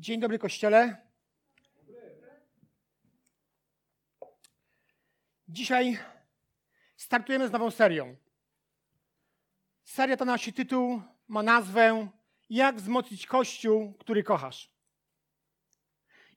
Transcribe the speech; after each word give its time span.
Dzień 0.00 0.20
dobry, 0.20 0.38
kościele. 0.38 0.96
Dzisiaj 5.48 5.98
startujemy 6.96 7.48
z 7.48 7.52
nową 7.52 7.70
serią. 7.70 8.16
Seria 9.84 10.16
ta 10.16 10.24
nasz 10.24 10.50
tytuł 10.56 11.02
ma 11.28 11.42
nazwę 11.42 12.08
Jak 12.50 12.76
wzmocnić 12.76 13.26
Kościół, 13.26 13.94
który 13.98 14.22
kochasz. 14.22 14.70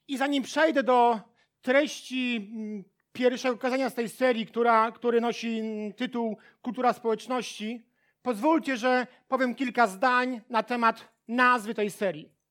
I 0.07 0.17
zanim 0.17 0.43
przejdę 0.43 0.83
do 0.83 1.19
treści 1.61 2.35
mm, 2.35 2.83
pierwszego 3.13 3.57
kazania 3.57 3.89
z 3.89 3.93
tej 3.93 4.09
serii, 4.09 4.45
która, 4.45 4.91
który 4.91 5.21
nosi 5.21 5.59
mm, 5.59 5.93
tytuł 5.93 6.37
Kultura 6.61 6.93
społeczności, 6.93 7.85
pozwólcie, 8.21 8.77
że 8.77 9.07
powiem 9.27 9.55
kilka 9.55 9.87
zdań 9.87 10.41
na 10.49 10.63
temat 10.63 11.13
nazwy 11.27 11.73
tej 11.73 11.91
serii. 11.91 12.42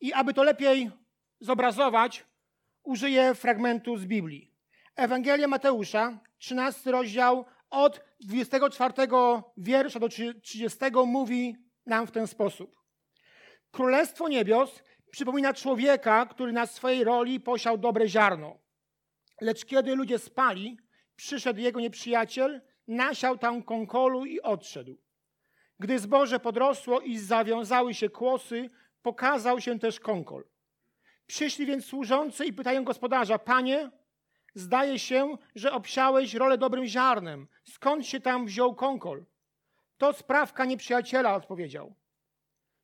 I 0.00 0.12
aby 0.12 0.34
to 0.34 0.42
lepiej 0.42 0.90
zobrazować, 1.40 2.24
użyję 2.82 3.34
fragmentu 3.34 3.96
z 3.96 4.06
Biblii. 4.06 4.52
Ewangelia 4.96 5.48
Mateusza, 5.48 6.18
13 6.38 6.90
rozdział, 6.90 7.44
od 7.70 8.00
24 8.20 8.92
wiersza 9.56 10.00
do 10.00 10.08
30 10.08 10.78
mówi 11.06 11.56
nam 11.86 12.06
w 12.06 12.10
ten 12.10 12.26
sposób. 12.26 12.76
Królestwo 13.70 14.28
niebios 14.28 14.82
przypomina 15.10 15.54
człowieka, 15.54 16.26
który 16.26 16.52
na 16.52 16.66
swojej 16.66 17.04
roli 17.04 17.40
posiał 17.40 17.78
dobre 17.78 18.08
ziarno. 18.08 18.58
Lecz 19.40 19.64
kiedy 19.64 19.94
ludzie 19.94 20.18
spali, 20.18 20.78
przyszedł 21.16 21.60
jego 21.60 21.80
nieprzyjaciel, 21.80 22.60
nasiał 22.88 23.38
tam 23.38 23.62
konkolu 23.62 24.24
i 24.24 24.40
odszedł. 24.40 24.98
Gdy 25.78 25.98
zboże 25.98 26.40
podrosło 26.40 27.00
i 27.00 27.18
zawiązały 27.18 27.94
się 27.94 28.08
kłosy, 28.08 28.70
pokazał 29.06 29.60
się 29.60 29.78
też 29.78 30.00
konkol. 30.00 30.44
Przyszli 31.26 31.66
więc 31.66 31.84
służący 31.84 32.44
i 32.44 32.52
pytają 32.52 32.84
gospodarza: 32.84 33.38
Panie, 33.38 33.90
zdaje 34.54 34.98
się, 34.98 35.36
że 35.54 35.72
obsiałeś 35.72 36.34
rolę 36.34 36.58
dobrym 36.58 36.86
ziarnem. 36.86 37.48
Skąd 37.64 38.06
się 38.06 38.20
tam 38.20 38.46
wziął 38.46 38.74
konkol? 38.74 39.24
To 39.98 40.12
sprawka 40.12 40.64
nieprzyjaciela, 40.64 41.34
odpowiedział. 41.34 41.94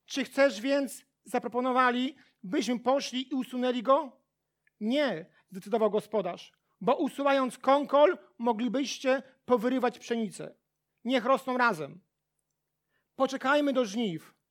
Czy 0.07 0.25
chcesz 0.25 0.61
więc, 0.61 1.05
zaproponowali, 1.25 2.17
byśmy 2.43 2.81
poszli 2.81 3.33
i 3.33 3.35
usunęli 3.35 3.83
go? 3.83 4.13
Nie, 4.81 5.27
zdecydował 5.51 5.91
gospodarz, 5.91 6.53
bo 6.81 6.97
usuwając 6.97 7.59
konkol, 7.59 8.19
moglibyście 8.39 9.23
powyrywać 9.45 9.99
pszenicę. 9.99 10.55
Niech 11.05 11.25
rosną 11.25 11.59
razem. 11.59 12.01
Poczekajmy 13.17 13.73
do 13.73 13.85
żniw. 13.85 14.42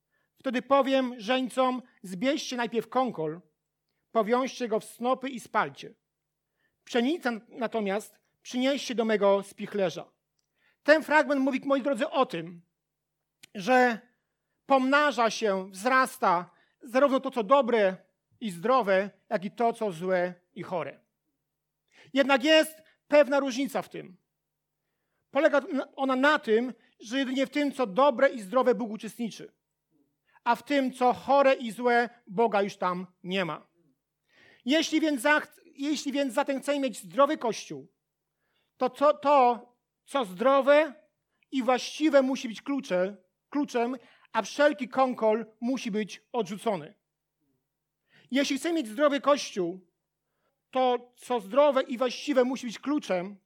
Wtedy 0.41 0.61
powiem 0.61 1.15
żeńcom, 1.17 1.81
zbierzcie 2.03 2.57
najpierw 2.57 2.89
konkol, 2.89 3.41
powiążcie 4.11 4.67
go 4.67 4.79
w 4.79 4.85
snopy 4.85 5.29
i 5.29 5.39
spalcie. 5.39 5.93
Pszenicę 6.83 7.39
natomiast 7.49 8.19
przynieście 8.41 8.95
do 8.95 9.05
mego 9.05 9.43
spichlerza. 9.43 10.11
Ten 10.83 11.03
fragment 11.03 11.41
mówi, 11.41 11.61
moi 11.65 11.81
drodzy, 11.81 12.09
o 12.09 12.25
tym, 12.25 12.61
że 13.55 13.99
pomnaża 14.65 15.29
się, 15.29 15.71
wzrasta 15.71 16.49
zarówno 16.81 17.19
to, 17.19 17.31
co 17.31 17.43
dobre 17.43 17.97
i 18.39 18.51
zdrowe, 18.51 19.09
jak 19.29 19.45
i 19.45 19.51
to, 19.51 19.73
co 19.73 19.91
złe 19.91 20.33
i 20.53 20.63
chore. 20.63 20.99
Jednak 22.13 22.43
jest 22.43 22.81
pewna 23.07 23.39
różnica 23.39 23.81
w 23.81 23.89
tym. 23.89 24.17
Polega 25.31 25.61
ona 25.95 26.15
na 26.15 26.39
tym, 26.39 26.73
że 26.99 27.19
jedynie 27.19 27.45
w 27.45 27.49
tym, 27.49 27.71
co 27.71 27.87
dobre 27.87 28.29
i 28.29 28.41
zdrowe, 28.41 28.75
Bóg 28.75 28.91
uczestniczy, 28.91 29.60
a 30.43 30.55
w 30.55 30.63
tym, 30.63 30.93
co 30.93 31.13
chore 31.13 31.53
i 31.53 31.71
złe, 31.71 32.09
Boga 32.27 32.61
już 32.61 32.77
tam 32.77 33.07
nie 33.23 33.45
ma. 33.45 33.67
Jeśli 34.65 35.01
więc, 35.01 35.21
za, 35.21 35.41
jeśli 35.65 36.11
więc 36.11 36.33
zatem 36.33 36.61
chcemy 36.61 36.79
mieć 36.79 36.97
zdrowy 36.97 37.37
Kościół, 37.37 37.87
to 38.77 38.89
co, 38.89 39.13
to, 39.13 39.69
co 40.05 40.25
zdrowe 40.25 40.93
i 41.51 41.63
właściwe 41.63 42.21
musi 42.21 42.47
być 42.47 42.61
klucze, 42.61 43.17
kluczem, 43.49 43.97
a 44.33 44.41
wszelki 44.41 44.89
konkol 44.89 45.45
musi 45.61 45.91
być 45.91 46.21
odrzucony. 46.31 46.95
Jeśli 48.31 48.57
chcemy 48.57 48.75
mieć 48.75 48.87
zdrowy 48.87 49.21
Kościół, 49.21 49.87
to 50.71 51.13
co 51.17 51.39
zdrowe 51.39 51.81
i 51.81 51.97
właściwe 51.97 52.43
musi 52.43 52.67
być 52.67 52.79
kluczem, 52.79 53.37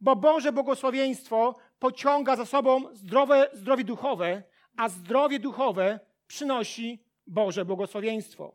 bo 0.00 0.16
Boże 0.16 0.52
błogosławieństwo 0.52 1.56
pociąga 1.78 2.36
za 2.36 2.46
sobą 2.46 2.96
zdrowe, 2.96 3.50
zdrowie 3.52 3.84
duchowe, 3.84 4.42
a 4.76 4.88
zdrowie 4.88 5.38
duchowe 5.38 6.00
przynosi 6.34 6.98
Boże 7.26 7.64
błogosławieństwo. 7.64 8.54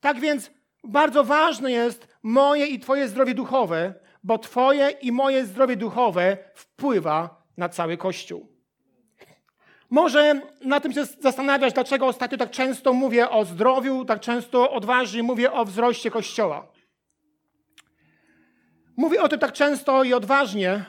Tak 0.00 0.20
więc 0.20 0.50
bardzo 0.84 1.24
ważne 1.24 1.72
jest 1.72 2.08
moje 2.22 2.66
i 2.66 2.78
Twoje 2.78 3.08
zdrowie 3.08 3.34
duchowe, 3.34 3.94
bo 4.24 4.38
Twoje 4.38 4.90
i 4.90 5.12
moje 5.12 5.46
zdrowie 5.46 5.76
duchowe 5.76 6.36
wpływa 6.54 7.46
na 7.56 7.68
cały 7.68 7.96
Kościół. 7.96 8.46
Może 9.90 10.40
na 10.64 10.80
tym 10.80 10.92
się 10.92 11.04
zastanawiać, 11.04 11.74
dlaczego 11.74 12.06
ostatnio 12.06 12.38
tak 12.38 12.50
często 12.50 12.92
mówię 12.92 13.30
o 13.30 13.44
zdrowiu, 13.44 14.04
tak 14.04 14.20
często 14.20 14.70
odważnie 14.70 15.22
mówię 15.22 15.52
o 15.52 15.64
wzroście 15.64 16.10
Kościoła. 16.10 16.72
Mówię 18.96 19.22
o 19.22 19.28
tym 19.28 19.38
tak 19.38 19.52
często 19.52 20.04
i 20.04 20.14
odważnie, 20.14 20.84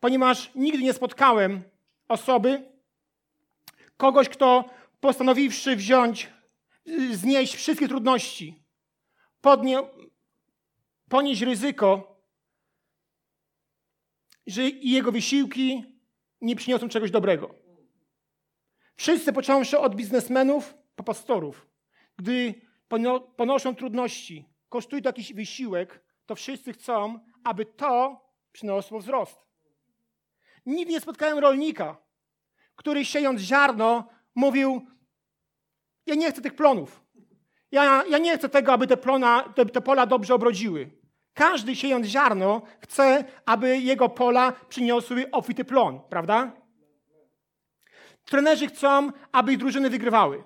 ponieważ 0.00 0.50
nigdy 0.54 0.82
nie 0.82 0.92
spotkałem 0.92 1.62
osoby, 2.08 2.62
kogoś, 3.96 4.28
kto 4.28 4.64
postanowiwszy 5.04 5.76
wziąć, 5.76 6.30
znieść 7.12 7.54
wszystkie 7.54 7.88
trudności, 7.88 8.64
podnie, 9.40 9.82
ponieść 11.08 11.42
ryzyko, 11.42 12.16
że 14.46 14.62
jego 14.68 15.12
wysiłki 15.12 15.84
nie 16.40 16.56
przyniosą 16.56 16.88
czegoś 16.88 17.10
dobrego. 17.10 17.54
Wszyscy, 18.96 19.32
począwszy 19.32 19.78
od 19.78 19.94
biznesmenów 19.94 20.74
po 20.96 21.04
pastorów, 21.04 21.66
gdy 22.16 22.54
ponoszą 23.36 23.74
trudności, 23.74 24.48
kosztuje 24.68 25.02
to 25.02 25.08
jakiś 25.08 25.32
wysiłek, 25.32 26.04
to 26.26 26.34
wszyscy 26.34 26.72
chcą, 26.72 27.18
aby 27.44 27.66
to 27.66 28.20
przyniosło 28.52 28.98
wzrost. 28.98 29.38
Nigdy 30.66 30.92
nie 30.92 31.00
spotkałem 31.00 31.38
rolnika, 31.38 31.96
który 32.76 33.04
siejąc 33.04 33.40
ziarno 33.40 34.08
mówił: 34.34 34.86
Ja 36.06 36.14
nie 36.14 36.30
chcę 36.30 36.42
tych 36.42 36.54
plonów. 36.54 37.04
Ja, 37.72 38.04
ja 38.08 38.18
nie 38.18 38.38
chcę 38.38 38.48
tego, 38.48 38.72
aby 38.72 38.86
te, 38.86 38.96
plona, 38.96 39.52
te, 39.54 39.66
te 39.66 39.80
pola 39.80 40.06
dobrze 40.06 40.34
obrodziły. 40.34 40.90
Każdy 41.34 41.76
siejąc 41.76 42.06
ziarno 42.06 42.62
chce, 42.80 43.24
aby 43.46 43.78
jego 43.78 44.08
pola 44.08 44.52
przyniosły 44.68 45.30
obfity 45.30 45.64
plon, 45.64 46.00
prawda? 46.08 46.52
Trenerzy 48.24 48.66
chcą, 48.66 49.12
aby 49.32 49.52
ich 49.52 49.58
drużyny 49.58 49.90
wygrywały. 49.90 50.44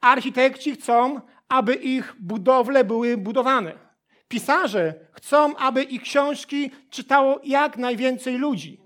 Architekci 0.00 0.72
chcą, 0.72 1.20
aby 1.48 1.74
ich 1.74 2.14
budowle 2.20 2.84
były 2.84 3.16
budowane. 3.16 3.78
Pisarze 4.28 4.94
chcą, 5.12 5.56
aby 5.56 5.82
ich 5.82 6.02
książki 6.02 6.70
czytało 6.90 7.40
jak 7.44 7.76
najwięcej 7.76 8.38
ludzi. 8.38 8.80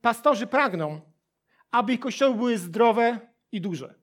Pastorzy 0.00 0.46
pragną, 0.46 1.00
aby 1.72 1.92
ich 1.92 2.00
kościoły 2.00 2.34
były 2.34 2.58
zdrowe 2.58 3.20
i 3.52 3.60
duże. 3.60 3.94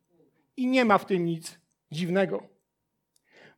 I 0.57 0.68
nie 0.68 0.85
ma 0.85 0.97
w 0.97 1.06
tym 1.06 1.25
nic 1.25 1.59
dziwnego. 1.91 2.44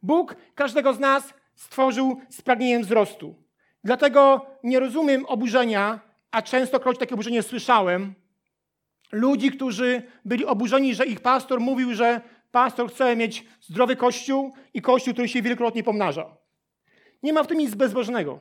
Bóg 0.03 0.35
każdego 0.55 0.93
z 0.93 0.99
nas 0.99 1.33
stworzył 1.55 2.21
z 2.29 2.41
pragnieniem 2.41 2.81
wzrostu. 2.81 3.35
Dlatego 3.83 4.45
nie 4.63 4.79
rozumiem 4.79 5.25
oburzenia, 5.25 5.99
a 6.31 6.41
częstokroć 6.41 6.97
takie 6.97 7.13
oburzenie 7.13 7.43
słyszałem, 7.43 8.13
ludzi, 9.11 9.51
którzy 9.51 10.03
byli 10.25 10.45
oburzeni, 10.45 10.95
że 10.95 11.05
ich 11.05 11.19
pastor 11.19 11.59
mówił, 11.59 11.93
że 11.93 12.21
pastor 12.51 12.91
chce 12.91 13.15
mieć 13.15 13.45
zdrowy 13.61 13.95
kościół 13.95 14.53
i 14.73 14.81
kościół, 14.81 15.13
który 15.13 15.29
się 15.29 15.41
wielokrotnie 15.41 15.83
pomnaża. 15.83 16.37
Nie 17.23 17.33
ma 17.33 17.43
w 17.43 17.47
tym 17.47 17.57
nic 17.57 17.75
bezbożnego. 17.75 18.39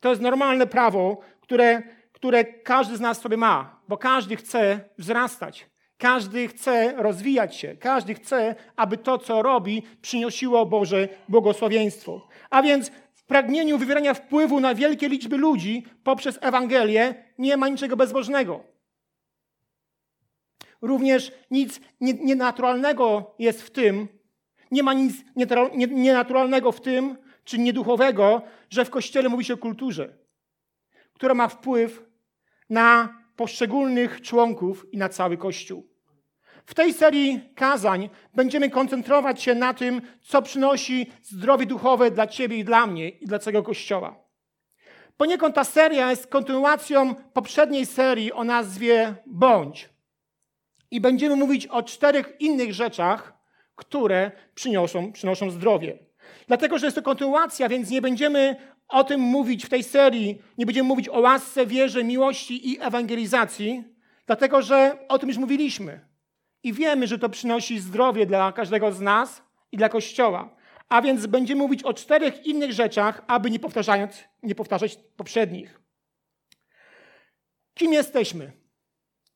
To 0.00 0.10
jest 0.10 0.22
normalne 0.22 0.66
prawo, 0.66 1.20
które, 1.40 1.82
które 2.14 2.44
każdy 2.44 2.96
z 2.96 3.00
nas 3.00 3.20
sobie 3.20 3.36
ma, 3.36 3.80
bo 3.88 3.98
każdy 3.98 4.36
chce 4.36 4.80
wzrastać. 4.98 5.66
Każdy 5.98 6.48
chce 6.48 6.94
rozwijać 6.96 7.56
się, 7.56 7.76
każdy 7.76 8.14
chce, 8.14 8.54
aby 8.76 8.96
to, 8.96 9.18
co 9.18 9.42
robi, 9.42 9.82
przynosiło 10.02 10.66
Boże 10.66 11.08
błogosławieństwo. 11.28 12.28
A 12.50 12.62
więc 12.62 12.90
w 13.14 13.24
pragnieniu 13.24 13.78
wywierania 13.78 14.14
wpływu 14.14 14.60
na 14.60 14.74
wielkie 14.74 15.08
liczby 15.08 15.36
ludzi 15.36 15.86
poprzez 16.04 16.38
Ewangelię 16.40 17.14
nie 17.38 17.56
ma 17.56 17.68
niczego 17.68 17.96
bezbożnego. 17.96 18.64
Również 20.82 21.32
nic 21.50 21.80
nienaturalnego 22.00 23.34
jest 23.38 23.62
w 23.62 23.70
tym, 23.70 24.08
nie 24.70 24.82
ma 24.82 24.94
nic 24.94 25.14
nienaturalnego 25.90 26.72
w 26.72 26.80
tym, 26.80 27.16
czy 27.44 27.58
nieduchowego, 27.58 28.42
że 28.70 28.84
w 28.84 28.90
Kościele 28.90 29.28
mówi 29.28 29.44
się 29.44 29.54
o 29.54 29.56
kulturze, 29.56 30.18
która 31.14 31.34
ma 31.34 31.48
wpływ 31.48 32.02
na 32.70 33.18
poszczególnych 33.36 34.20
członków 34.20 34.86
i 34.92 34.98
na 34.98 35.08
cały 35.08 35.36
Kościół. 35.36 35.94
W 36.66 36.74
tej 36.74 36.92
serii 36.92 37.40
kazań 37.54 38.10
będziemy 38.34 38.70
koncentrować 38.70 39.42
się 39.42 39.54
na 39.54 39.74
tym, 39.74 40.02
co 40.20 40.42
przynosi 40.42 41.12
zdrowie 41.22 41.66
duchowe 41.66 42.10
dla 42.10 42.26
Ciebie 42.26 42.56
i 42.56 42.64
dla 42.64 42.86
mnie 42.86 43.08
i 43.08 43.26
dla 43.26 43.38
całego 43.38 43.62
Kościoła. 43.62 44.24
Poniekąd 45.16 45.54
ta 45.54 45.64
seria 45.64 46.10
jest 46.10 46.26
kontynuacją 46.26 47.14
poprzedniej 47.14 47.86
serii 47.86 48.32
o 48.32 48.44
nazwie 48.44 49.14
Bądź. 49.26 49.88
I 50.90 51.00
będziemy 51.00 51.36
mówić 51.36 51.66
o 51.66 51.82
czterech 51.82 52.32
innych 52.40 52.74
rzeczach, 52.74 53.34
które 53.76 54.30
przynoszą, 54.54 55.12
przynoszą 55.12 55.50
zdrowie. 55.50 55.98
Dlatego, 56.46 56.78
że 56.78 56.86
jest 56.86 56.96
to 56.96 57.02
kontynuacja, 57.02 57.68
więc 57.68 57.90
nie 57.90 58.02
będziemy 58.02 58.56
o 58.94 59.04
tym 59.04 59.20
mówić 59.20 59.66
w 59.66 59.68
tej 59.68 59.82
serii, 59.82 60.42
nie 60.58 60.66
będziemy 60.66 60.88
mówić 60.88 61.08
o 61.08 61.20
łasce, 61.20 61.66
wierze, 61.66 62.04
miłości 62.04 62.70
i 62.70 62.80
ewangelizacji, 62.80 63.84
dlatego 64.26 64.62
że 64.62 64.98
o 65.08 65.18
tym 65.18 65.28
już 65.28 65.38
mówiliśmy. 65.38 66.08
I 66.62 66.72
wiemy, 66.72 67.06
że 67.06 67.18
to 67.18 67.28
przynosi 67.28 67.80
zdrowie 67.80 68.26
dla 68.26 68.52
każdego 68.52 68.92
z 68.92 69.00
nas 69.00 69.42
i 69.72 69.76
dla 69.76 69.88
Kościoła. 69.88 70.56
A 70.88 71.02
więc 71.02 71.26
będziemy 71.26 71.62
mówić 71.62 71.82
o 71.82 71.94
czterech 71.94 72.46
innych 72.46 72.72
rzeczach, 72.72 73.22
aby 73.26 73.50
nie, 73.50 73.58
powtarzając, 73.58 74.24
nie 74.42 74.54
powtarzać 74.54 74.98
poprzednich. 75.16 75.80
Kim 77.74 77.92
jesteśmy? 77.92 78.52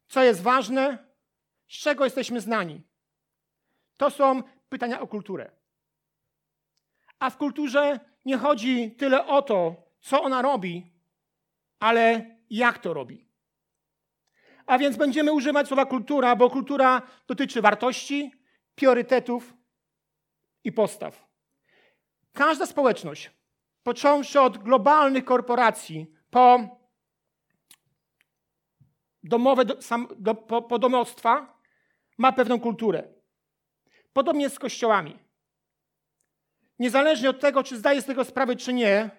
Co 0.08 0.22
jest 0.22 0.42
ważne? 0.42 0.98
Z 1.68 1.74
czego 1.74 2.04
jesteśmy 2.04 2.40
znani? 2.40 2.82
To 3.96 4.10
są 4.10 4.42
pytania 4.68 5.00
o 5.00 5.06
kulturę. 5.06 5.50
A 7.18 7.30
w 7.30 7.36
kulturze 7.36 8.00
nie 8.28 8.38
chodzi 8.38 8.90
tyle 8.90 9.26
o 9.26 9.42
to, 9.42 9.76
co 10.00 10.22
ona 10.22 10.42
robi, 10.42 10.92
ale 11.80 12.36
jak 12.50 12.78
to 12.78 12.94
robi. 12.94 13.28
A 14.66 14.78
więc 14.78 14.96
będziemy 14.96 15.32
używać 15.32 15.68
słowa 15.68 15.86
kultura, 15.86 16.36
bo 16.36 16.50
kultura 16.50 17.02
dotyczy 17.26 17.62
wartości, 17.62 18.32
priorytetów 18.74 19.54
i 20.64 20.72
postaw. 20.72 21.28
Każda 22.32 22.66
społeczność, 22.66 23.30
począwszy 23.82 24.40
od 24.40 24.58
globalnych 24.58 25.24
korporacji, 25.24 26.06
po 26.30 26.60
domowe, 29.22 29.64
sam, 29.80 30.08
do, 30.18 30.34
po, 30.34 30.62
po 30.62 30.78
domostwa, 30.78 31.60
ma 32.18 32.32
pewną 32.32 32.60
kulturę. 32.60 33.08
Podobnie 34.12 34.50
z 34.50 34.58
kościołami. 34.58 35.27
Niezależnie 36.78 37.30
od 37.30 37.40
tego, 37.40 37.62
czy 37.62 37.76
zdaje 37.78 38.02
z 38.02 38.04
tego 38.04 38.24
sprawę, 38.24 38.56
czy 38.56 38.72
nie, 38.72 39.10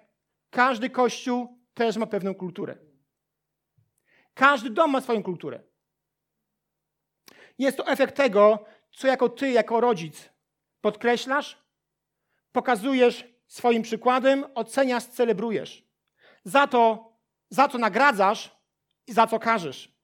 każdy 0.50 0.89
kościół 0.89 1.59
też 1.73 1.97
ma 1.97 2.06
pewną 2.06 2.35
kulturę. 2.35 2.77
Każdy 4.33 4.69
dom 4.69 4.91
ma 4.91 5.01
swoją 5.01 5.23
kulturę. 5.23 5.63
Jest 7.57 7.77
to 7.77 7.88
efekt 7.88 8.15
tego, 8.15 8.65
co 8.91 9.07
jako 9.07 9.29
ty, 9.29 9.51
jako 9.51 9.81
rodzic 9.81 10.29
podkreślasz, 10.81 11.57
pokazujesz 12.51 13.27
swoim 13.47 13.81
przykładem, 13.81 14.45
oceniasz, 14.56 15.03
celebrujesz. 15.03 15.83
Za 16.44 16.67
to, 16.67 17.13
za 17.50 17.67
co 17.67 17.77
nagradzasz 17.77 18.56
i 19.07 19.13
za 19.13 19.27
co 19.27 19.39
każesz. 19.39 20.00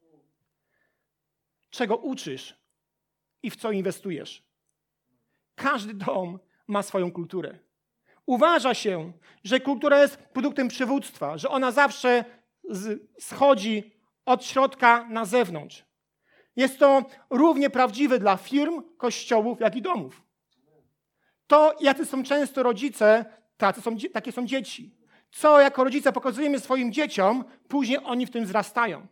Czego 1.69 1.97
uczysz 1.97 2.55
i 3.43 3.49
w 3.49 3.55
co 3.55 3.71
inwestujesz. 3.71 4.43
Każdy 5.55 5.93
dom 5.93 6.39
ma 6.67 6.83
swoją 6.83 7.11
kulturę. 7.11 7.59
Uważa 8.25 8.73
się, 8.73 9.11
że 9.43 9.59
kultura 9.59 10.01
jest 10.01 10.17
produktem 10.17 10.67
przywództwa, 10.67 11.37
że 11.37 11.49
ona 11.49 11.71
zawsze 11.71 12.25
schodzi 13.19 13.91
od 14.25 14.45
środka 14.45 15.07
na 15.09 15.25
zewnątrz. 15.25 15.85
Jest 16.55 16.79
to 16.79 17.05
równie 17.29 17.69
prawdziwe 17.69 18.19
dla 18.19 18.37
firm, 18.37 18.83
kościołów, 18.97 19.59
jak 19.59 19.75
i 19.75 19.81
domów. 19.81 20.21
To, 21.47 21.75
jacy 21.79 22.05
są 22.05 22.23
często 22.23 22.63
rodzice, 22.63 23.25
tacy 23.57 23.81
są, 23.81 23.97
takie 24.13 24.31
są 24.31 24.45
dzieci. 24.45 24.95
Co 25.31 25.61
jako 25.61 25.83
rodzice 25.83 26.11
pokazujemy 26.13 26.59
swoim 26.59 26.93
dzieciom, 26.93 27.43
później 27.67 27.99
oni 28.03 28.25
w 28.25 28.31
tym 28.31 28.45
wzrastają. 28.45 29.07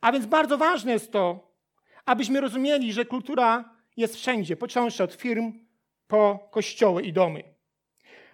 A 0.00 0.12
więc 0.12 0.26
bardzo 0.26 0.58
ważne 0.58 0.92
jest 0.92 1.12
to, 1.12 1.54
abyśmy 2.06 2.40
rozumieli, 2.40 2.92
że 2.92 3.04
kultura 3.04 3.74
jest 3.96 4.16
wszędzie, 4.16 4.56
począwszy 4.56 5.04
od 5.04 5.14
firm 5.14 5.52
po 6.06 6.48
kościoły 6.50 7.02
i 7.02 7.12
domy. 7.12 7.54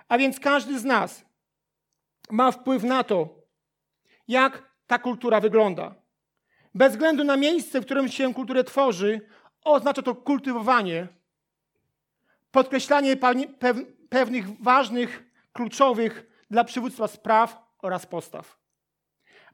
A 0.09 0.19
więc 0.19 0.41
każdy 0.41 0.79
z 0.79 0.85
nas 0.85 1.25
ma 2.31 2.53
wpływ 2.53 2.83
na 2.83 3.05
to, 3.05 3.43
jak 4.29 4.71
ta 4.87 4.99
kultura 4.99 5.41
wygląda. 5.41 5.95
Bez 6.75 6.93
względu 6.93 7.25
na 7.25 7.37
miejsce, 7.37 7.81
w 7.81 7.85
którym 7.85 8.09
się 8.09 8.35
kulturę 8.35 8.65
tworzy, 8.65 9.21
oznacza 9.65 10.03
to 10.03 10.15
kultywowanie, 10.15 11.09
podkreślanie 12.51 13.17
pewnych 14.11 14.63
ważnych, 14.63 15.25
kluczowych 15.53 16.45
dla 16.51 16.65
przywództwa 16.65 17.09
spraw 17.09 17.63
oraz 17.79 18.07
postaw. 18.07 18.59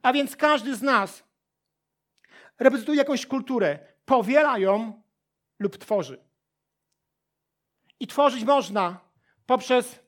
A 0.03 0.13
więc 0.13 0.37
każdy 0.37 0.77
z 0.77 0.83
nas 0.83 1.25
reprezentuje 2.59 2.99
jakąś 2.99 3.27
kulturę, 3.27 3.79
powiela 4.05 4.59
ją 4.59 5.03
lub 5.59 5.77
tworzy. 5.77 6.26
I 8.01 8.07
tworzyć 8.07 8.45
można 8.45 9.01
poprzez 9.47 9.99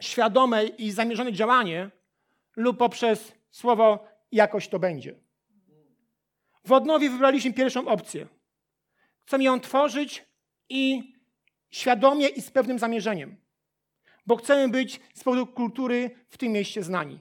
świadome 0.00 0.64
i 0.64 0.90
zamierzone 0.90 1.32
działanie 1.32 1.90
lub 2.56 2.78
poprzez 2.78 3.32
słowo 3.50 4.08
jakoś 4.32 4.68
to 4.68 4.78
będzie. 4.78 5.14
W 6.64 6.72
odnowie 6.72 7.10
wybraliśmy 7.10 7.52
pierwszą 7.52 7.88
opcję. 7.88 8.26
Chcemy 9.20 9.44
ją 9.44 9.60
tworzyć 9.60 10.24
i 10.68 11.12
świadomie 11.70 12.28
i 12.28 12.42
z 12.42 12.50
pewnym 12.50 12.78
zamierzeniem, 12.78 13.36
bo 14.26 14.36
chcemy 14.36 14.68
być 14.68 15.00
z 15.14 15.24
powodu 15.24 15.46
kultury 15.46 16.10
w 16.28 16.38
tym 16.38 16.52
mieście 16.52 16.82
znani. 16.82 17.20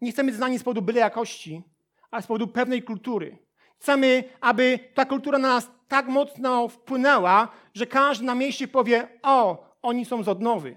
Nie 0.00 0.12
chcemy 0.12 0.26
być 0.26 0.36
znani 0.36 0.58
z 0.58 0.62
powodu 0.62 0.82
byle 0.82 1.00
jakości, 1.00 1.62
ale 2.10 2.22
z 2.22 2.26
powodu 2.26 2.48
pewnej 2.48 2.82
kultury. 2.82 3.38
Chcemy, 3.78 4.24
aby 4.40 4.78
ta 4.94 5.04
kultura 5.04 5.38
na 5.38 5.48
nas 5.48 5.70
tak 5.92 6.08
mocno 6.08 6.68
wpłynęła, 6.68 7.48
że 7.74 7.86
każdy 7.86 8.24
na 8.24 8.34
mieście 8.34 8.68
powie: 8.68 9.08
O, 9.22 9.66
oni 9.82 10.04
są 10.04 10.22
z 10.22 10.28
odnowy. 10.28 10.76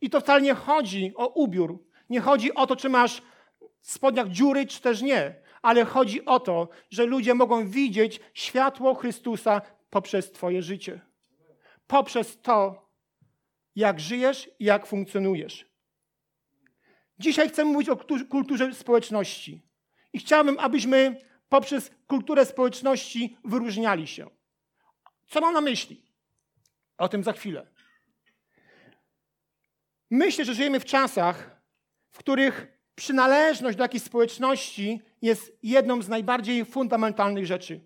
I 0.00 0.10
to 0.10 0.20
wcale 0.20 0.42
nie 0.42 0.54
chodzi 0.54 1.12
o 1.16 1.26
ubiór. 1.26 1.84
Nie 2.10 2.20
chodzi 2.20 2.54
o 2.54 2.66
to, 2.66 2.76
czy 2.76 2.88
masz 2.88 3.22
w 3.80 3.92
spodniach 3.92 4.28
dziury, 4.28 4.66
czy 4.66 4.80
też 4.80 5.02
nie. 5.02 5.34
Ale 5.62 5.84
chodzi 5.84 6.24
o 6.24 6.40
to, 6.40 6.68
że 6.90 7.06
ludzie 7.06 7.34
mogą 7.34 7.68
widzieć 7.68 8.20
światło 8.34 8.94
Chrystusa 8.94 9.60
poprzez 9.90 10.32
Twoje 10.32 10.62
życie. 10.62 11.00
Poprzez 11.86 12.40
to, 12.42 12.88
jak 13.76 14.00
żyjesz 14.00 14.50
i 14.58 14.64
jak 14.64 14.86
funkcjonujesz. 14.86 15.66
Dzisiaj 17.18 17.48
chcę 17.48 17.64
mówić 17.64 17.88
o 17.88 17.96
kulturze 18.30 18.74
społeczności. 18.74 19.62
I 20.12 20.18
chciałbym, 20.18 20.58
abyśmy 20.58 21.20
poprzez 21.48 21.90
kulturę 22.06 22.46
społeczności 22.46 23.36
wyróżniali 23.44 24.06
się. 24.06 24.37
Co 25.28 25.40
mam 25.40 25.54
na 25.54 25.60
myśli? 25.60 26.02
O 26.98 27.08
tym 27.08 27.24
za 27.24 27.32
chwilę. 27.32 27.66
Myślę, 30.10 30.44
że 30.44 30.54
żyjemy 30.54 30.80
w 30.80 30.84
czasach, 30.84 31.60
w 32.10 32.18
których 32.18 32.66
przynależność 32.94 33.78
do 33.78 33.84
jakiejś 33.84 34.02
społeczności 34.02 35.02
jest 35.22 35.58
jedną 35.62 36.02
z 36.02 36.08
najbardziej 36.08 36.64
fundamentalnych 36.64 37.46
rzeczy. 37.46 37.80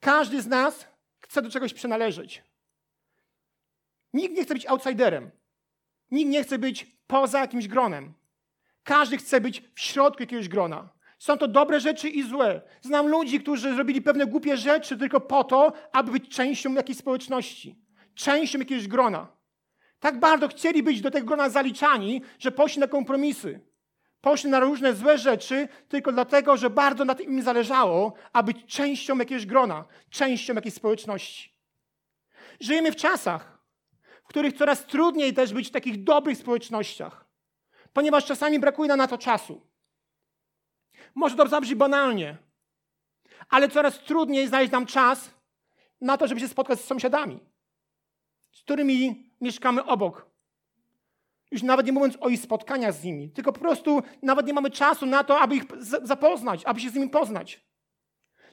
Każdy 0.00 0.42
z 0.42 0.46
nas 0.46 0.88
chce 1.18 1.42
do 1.42 1.50
czegoś 1.50 1.74
przynależeć. 1.74 2.42
Nikt 4.12 4.34
nie 4.34 4.44
chce 4.44 4.54
być 4.54 4.66
outsiderem. 4.66 5.30
Nikt 6.10 6.30
nie 6.30 6.44
chce 6.44 6.58
być 6.58 6.86
poza 7.06 7.40
jakimś 7.40 7.68
gronem. 7.68 8.14
Każdy 8.82 9.18
chce 9.18 9.40
być 9.40 9.62
w 9.74 9.80
środku 9.80 10.22
jakiegoś 10.22 10.48
grona. 10.48 10.88
Są 11.20 11.38
to 11.38 11.48
dobre 11.48 11.80
rzeczy 11.80 12.08
i 12.08 12.22
złe. 12.22 12.60
Znam 12.80 13.08
ludzi, 13.08 13.40
którzy 13.40 13.74
zrobili 13.74 14.02
pewne 14.02 14.26
głupie 14.26 14.56
rzeczy 14.56 14.96
tylko 14.96 15.20
po 15.20 15.44
to, 15.44 15.72
aby 15.92 16.12
być 16.12 16.28
częścią 16.28 16.74
jakiejś 16.74 16.98
społeczności, 16.98 17.78
częścią 18.14 18.58
jakiegoś 18.58 18.88
grona. 18.88 19.28
Tak 19.98 20.20
bardzo 20.20 20.48
chcieli 20.48 20.82
być 20.82 21.00
do 21.00 21.10
tego 21.10 21.26
grona 21.26 21.48
zaliczani, 21.48 22.22
że 22.38 22.52
poszli 22.52 22.80
na 22.80 22.86
kompromisy. 22.86 23.60
Poszli 24.20 24.50
na 24.50 24.60
różne 24.60 24.94
złe 24.94 25.18
rzeczy 25.18 25.68
tylko 25.88 26.12
dlatego, 26.12 26.56
że 26.56 26.70
bardzo 26.70 27.04
na 27.04 27.14
tym 27.14 27.26
im 27.26 27.42
zależało, 27.42 28.12
aby 28.32 28.52
być 28.52 28.66
częścią 28.66 29.18
jakiegoś 29.18 29.46
grona, 29.46 29.84
częścią 30.10 30.54
jakiejś 30.54 30.74
społeczności. 30.74 31.54
Żyjemy 32.60 32.92
w 32.92 32.96
czasach, 32.96 33.58
w 34.24 34.28
których 34.28 34.56
coraz 34.56 34.86
trudniej 34.86 35.34
też 35.34 35.52
być 35.52 35.68
w 35.68 35.72
takich 35.72 36.04
dobrych 36.04 36.38
społecznościach, 36.38 37.24
ponieważ 37.92 38.24
czasami 38.24 38.58
brakuje 38.58 38.88
nam 38.88 38.98
na 38.98 39.06
to 39.06 39.18
czasu. 39.18 39.69
Może 41.14 41.36
to 41.36 41.48
zabrzmi 41.48 41.76
banalnie, 41.76 42.36
ale 43.48 43.68
coraz 43.68 43.98
trudniej 43.98 44.48
znaleźć 44.48 44.72
nam 44.72 44.86
czas 44.86 45.30
na 46.00 46.16
to, 46.16 46.26
żeby 46.26 46.40
się 46.40 46.48
spotkać 46.48 46.80
z 46.80 46.84
sąsiadami, 46.84 47.40
z 48.52 48.62
którymi 48.62 49.30
mieszkamy 49.40 49.84
obok. 49.84 50.30
Już 51.50 51.62
nawet 51.62 51.86
nie 51.86 51.92
mówiąc 51.92 52.16
o 52.20 52.28
ich 52.28 52.40
spotkaniach 52.40 52.94
z 52.94 53.04
nimi, 53.04 53.30
tylko 53.30 53.52
po 53.52 53.60
prostu 53.60 54.02
nawet 54.22 54.46
nie 54.46 54.52
mamy 54.52 54.70
czasu 54.70 55.06
na 55.06 55.24
to, 55.24 55.40
aby 55.40 55.56
ich 55.56 55.64
zapoznać, 56.02 56.64
aby 56.64 56.80
się 56.80 56.90
z 56.90 56.94
nimi 56.94 57.10
poznać. 57.10 57.60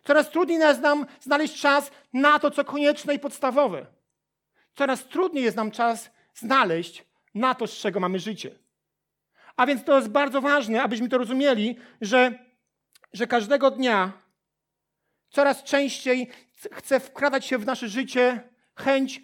Coraz 0.04 0.30
trudniej 0.30 0.60
jest 0.60 0.82
nam 0.82 1.06
znaleźć 1.20 1.62
czas 1.62 1.92
na 2.14 2.40
to, 2.40 2.52
co 2.52 2.66
konieczne 2.66 3.14
i 3.16 3.20
podstawowe. 3.20 3.86
Coraz 4.76 5.06
trudniej 5.06 5.44
jest 5.44 5.58
nam 5.58 5.72
czas 5.72 6.10
znaleźć 6.34 7.06
na 7.36 7.56
to, 7.56 7.68
z 7.68 7.72
czego 7.72 8.00
mamy 8.00 8.20
życie. 8.20 8.56
A 9.56 9.66
więc 9.66 9.84
to 9.84 9.96
jest 9.96 10.10
bardzo 10.10 10.42
ważne, 10.42 10.84
abyśmy 10.84 11.10
to 11.10 11.18
rozumieli, 11.18 11.76
że, 12.02 12.47
że 13.14 13.28
każdego 13.28 13.72
dnia 13.72 14.12
coraz 15.30 15.64
częściej 15.64 16.32
chce 16.72 17.00
wkradać 17.00 17.46
się 17.46 17.58
w 17.58 17.66
nasze 17.66 17.90
życie 17.90 18.50
chęć 18.76 19.22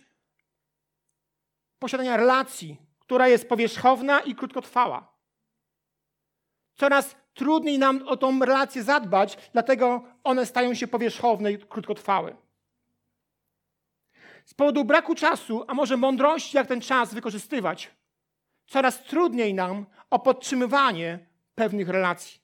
posiadania 1.80 2.18
relacji, 2.18 2.78
która 3.00 3.28
jest 3.28 3.50
powierzchowna 3.50 4.20
i 4.20 4.36
krótkotrwała. 4.36 5.14
Coraz 6.76 7.16
trudniej 7.34 7.80
nam 7.80 8.08
o 8.08 8.18
tą 8.18 8.40
relację 8.40 8.84
zadbać, 8.84 9.38
dlatego 9.54 10.04
one 10.24 10.46
stają 10.46 10.74
się 10.74 10.88
powierzchowne 10.88 11.52
i 11.52 11.58
krótkotrwałe. 11.58 12.36
Z 14.46 14.54
powodu 14.54 14.86
braku 14.86 15.16
czasu, 15.16 15.66
a 15.68 15.74
może 15.74 15.98
mądrości, 15.98 16.58
jak 16.58 16.68
ten 16.68 16.82
czas 16.82 17.14
wykorzystywać, 17.14 17.92
coraz 18.68 19.04
trudniej 19.04 19.54
nam 19.54 19.86
o 20.10 20.20
podtrzymywanie 20.20 21.20
pewnych 21.56 21.90
relacji. 21.90 22.43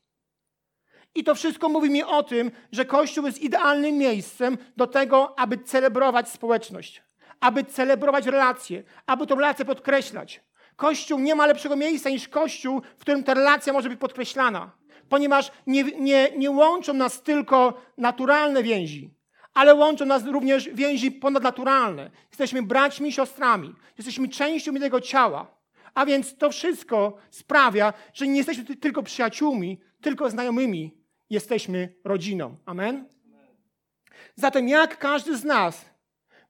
I 1.15 1.23
to 1.23 1.35
wszystko 1.35 1.69
mówi 1.69 1.89
mi 1.89 2.03
o 2.03 2.23
tym, 2.23 2.51
że 2.71 2.85
Kościół 2.85 3.25
jest 3.25 3.41
idealnym 3.41 3.97
miejscem 3.97 4.57
do 4.77 4.87
tego, 4.87 5.39
aby 5.39 5.57
celebrować 5.57 6.29
społeczność, 6.29 7.03
aby 7.39 7.63
celebrować 7.63 8.25
relacje, 8.25 8.83
aby 9.05 9.27
tę 9.27 9.35
relację 9.35 9.65
podkreślać. 9.65 10.41
Kościół 10.75 11.19
nie 11.19 11.35
ma 11.35 11.45
lepszego 11.45 11.75
miejsca 11.75 12.09
niż 12.09 12.27
Kościół, 12.27 12.81
w 12.97 13.01
którym 13.01 13.23
ta 13.23 13.33
relacja 13.33 13.73
może 13.73 13.89
być 13.89 13.99
podkreślana, 13.99 14.71
ponieważ 15.09 15.51
nie, 15.67 15.83
nie, 15.83 16.31
nie 16.37 16.51
łączą 16.51 16.93
nas 16.93 17.21
tylko 17.21 17.81
naturalne 17.97 18.63
więzi, 18.63 19.13
ale 19.53 19.75
łączą 19.75 20.05
nas 20.05 20.25
również 20.25 20.69
więzi 20.73 21.11
ponadnaturalne. 21.11 22.11
Jesteśmy 22.29 22.63
braćmi 22.63 23.09
i 23.09 23.11
siostrami, 23.11 23.75
jesteśmy 23.97 24.29
częścią 24.29 24.71
jednego 24.71 25.01
ciała. 25.01 25.59
A 25.93 26.05
więc 26.05 26.37
to 26.37 26.49
wszystko 26.49 27.17
sprawia, 27.29 27.93
że 28.13 28.27
nie 28.27 28.37
jesteśmy 28.37 28.63
tylko 28.65 29.03
przyjaciółmi, 29.03 29.79
tylko 30.01 30.29
znajomymi, 30.29 30.99
jesteśmy 31.29 31.95
rodziną. 32.03 32.57
Amen? 32.65 33.07
Zatem 34.36 34.67
jak 34.67 34.98
każdy 34.98 35.38
z 35.38 35.43
nas 35.43 35.86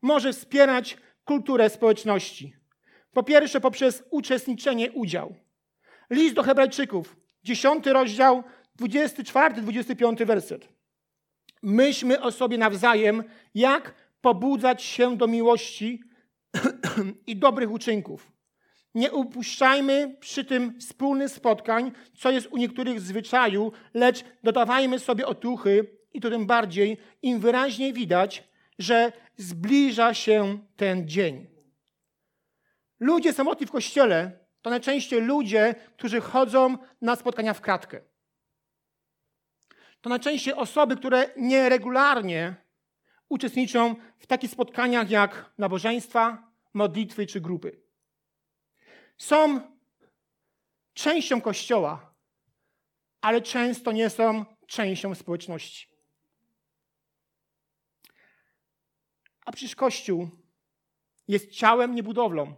może 0.02 0.34
wspierać 0.34 0.98
kulturę 1.26 1.70
społeczności? 1.70 2.54
Po 3.12 3.24
pierwsze, 3.24 3.62
poprzez 3.62 4.04
uczestniczenie, 4.12 4.92
udział. 4.92 5.36
List 6.10 6.36
do 6.36 6.44
Hebrajczyków, 6.44 7.16
10 7.44 7.86
rozdział, 7.86 8.44
24-25 8.82 10.26
werset. 10.26 10.70
Myślmy 11.64 12.22
o 12.22 12.32
sobie 12.32 12.58
nawzajem, 12.58 13.24
jak 13.56 13.94
pobudzać 14.22 14.84
się 14.84 15.18
do 15.18 15.28
miłości 15.28 16.04
i 17.28 17.36
dobrych 17.36 17.72
uczynków. 17.72 18.32
Nie 18.96 19.12
upuszczajmy 19.12 20.16
przy 20.20 20.46
tym 20.46 20.80
wspólnych 20.80 21.32
spotkań, 21.32 21.92
co 22.18 22.32
jest 22.32 22.48
u 22.48 22.58
niektórych 22.58 23.02
zwyczaju, 23.02 23.72
lecz 23.94 24.26
dodawajmy 24.44 25.00
sobie 25.00 25.28
otuchy 25.28 26.00
i 26.14 26.22
to 26.22 26.30
tym 26.30 26.46
bardziej, 26.46 26.98
im 27.22 27.40
wyraźniej 27.40 27.94
widać, 27.94 28.44
że 28.80 29.12
zbliża 29.38 30.14
się 30.14 30.60
ten 30.76 31.08
dzień. 31.08 31.48
Ludzie 33.00 33.34
samotni 33.34 33.68
w 33.68 33.72
kościele 33.72 34.40
to 34.62 34.70
najczęściej 34.70 35.22
ludzie, 35.22 35.76
którzy 35.98 36.22
chodzą 36.22 36.78
na 37.02 37.16
spotkania 37.16 37.54
w 37.54 37.62
kratkę. 37.62 38.02
To 40.02 40.10
najczęściej 40.10 40.54
osoby, 40.54 40.98
które 40.98 41.30
nieregularnie 41.38 42.56
uczestniczą 43.30 43.96
w 44.18 44.28
takich 44.28 44.52
spotkaniach 44.52 45.10
jak 45.10 45.52
nabożeństwa, 45.58 46.52
modlitwy 46.74 47.26
czy 47.26 47.42
grupy. 47.42 47.89
Są 49.20 49.62
częścią 50.94 51.42
kościoła, 51.42 52.14
ale 53.22 53.42
często 53.42 53.92
nie 53.92 54.10
są 54.10 54.46
częścią 54.68 55.16
społeczności. 55.16 55.88
A 59.46 59.52
przecież 59.52 59.76
Kościół 59.76 60.30
jest 61.28 61.52
ciałem, 61.52 61.96
nie 61.96 62.04
budowlą 62.04 62.56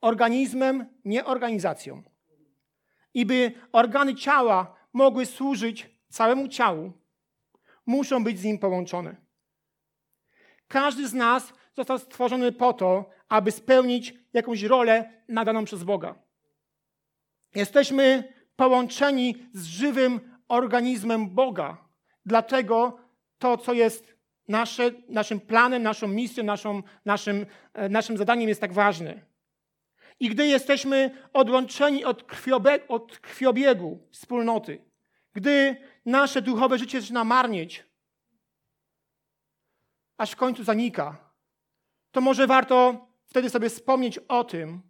organizmem, 0.00 0.86
nie 1.04 1.24
organizacją. 1.24 2.02
I 3.14 3.26
by 3.26 3.52
organy 3.72 4.14
ciała 4.14 4.76
mogły 4.92 5.26
służyć 5.26 5.90
całemu 6.08 6.48
ciału, 6.48 6.92
muszą 7.86 8.24
być 8.24 8.38
z 8.38 8.44
nim 8.44 8.58
połączone. 8.58 9.16
Każdy 10.68 11.08
z 11.08 11.14
nas 11.14 11.52
został 11.76 11.98
stworzony 11.98 12.52
po 12.52 12.72
to, 12.72 13.10
aby 13.32 13.52
spełnić 13.52 14.14
jakąś 14.32 14.62
rolę 14.62 15.12
nadaną 15.28 15.64
przez 15.64 15.84
Boga. 15.84 16.14
Jesteśmy 17.54 18.32
połączeni 18.56 19.46
z 19.52 19.66
żywym 19.66 20.38
organizmem 20.48 21.30
Boga. 21.30 21.88
Dlatego 22.26 22.98
to, 23.38 23.58
co 23.58 23.72
jest 23.72 24.16
nasze, 24.48 24.90
naszym 25.08 25.40
planem, 25.40 25.82
naszą 25.82 26.08
misją, 26.08 26.44
naszą, 26.44 26.82
naszym, 27.04 27.46
e, 27.74 27.88
naszym 27.88 28.16
zadaniem, 28.16 28.48
jest 28.48 28.60
tak 28.60 28.72
ważne. 28.72 29.26
I 30.20 30.28
gdy 30.28 30.46
jesteśmy 30.46 31.10
odłączeni 31.32 32.04
od, 32.04 32.22
krwiobe, 32.22 32.88
od 32.88 33.18
krwiobiegu 33.18 34.08
wspólnoty, 34.10 34.84
gdy 35.32 35.76
nasze 36.06 36.42
duchowe 36.42 36.78
życie 36.78 37.00
zaczyna 37.00 37.24
marnieć, 37.24 37.84
aż 40.16 40.30
w 40.30 40.36
końcu 40.36 40.64
zanika, 40.64 41.32
to 42.10 42.20
może 42.20 42.46
warto 42.46 43.11
wtedy 43.32 43.50
sobie 43.50 43.68
wspomnieć 43.70 44.18
o 44.18 44.44
tym, 44.44 44.82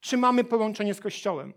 czy 0.00 0.16
mamy 0.16 0.44
połączenie 0.44 0.94
z 0.94 1.00
Kościołem. 1.00 1.54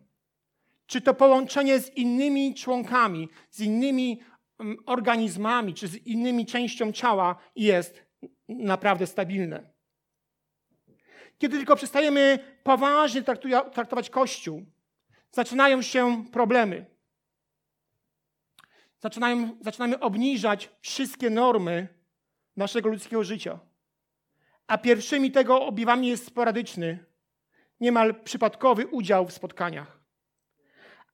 Czy 0.87 1.01
to 1.01 1.13
połączenie 1.13 1.79
z 1.79 1.97
innymi 1.97 2.55
członkami, 2.55 3.29
z 3.49 3.61
innymi 3.61 4.21
mm, 4.59 4.77
organizmami, 4.85 5.73
czy 5.73 5.87
z 5.87 5.95
innymi 5.95 6.45
częścią 6.45 6.91
ciała 6.91 7.35
jest 7.55 8.03
naprawdę 8.49 9.07
stabilne. 9.07 9.69
Kiedy 11.37 11.57
tylko 11.57 11.75
przestajemy 11.75 12.39
poważnie 12.63 13.23
traktować 13.73 14.09
Kościół, 14.09 14.65
zaczynają 15.31 15.81
się 15.81 16.25
problemy. 16.31 16.85
Zaczynają, 18.99 19.57
zaczynamy 19.61 19.99
obniżać 19.99 20.69
wszystkie 20.81 21.29
normy 21.29 21.87
naszego 22.55 22.89
ludzkiego 22.89 23.23
życia. 23.23 23.59
A 24.67 24.77
pierwszymi 24.77 25.31
tego 25.31 25.65
objawami 25.65 26.07
jest 26.07 26.25
sporadyczny, 26.25 27.05
niemal 27.79 28.23
przypadkowy 28.23 28.87
udział 28.87 29.27
w 29.27 29.33
spotkaniach. 29.33 29.99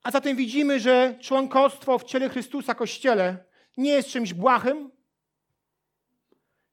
A 0.04 0.12
zatem 0.12 0.38
widzimy, 0.38 0.80
że 0.80 1.18
członkostwo 1.22 2.00
w 2.00 2.04
ciele 2.04 2.30
Chrystusa, 2.30 2.76
Kościele, 2.76 3.46
nie 3.78 3.92
jest 3.92 4.10
czymś 4.10 4.34
błahym, 4.34 4.92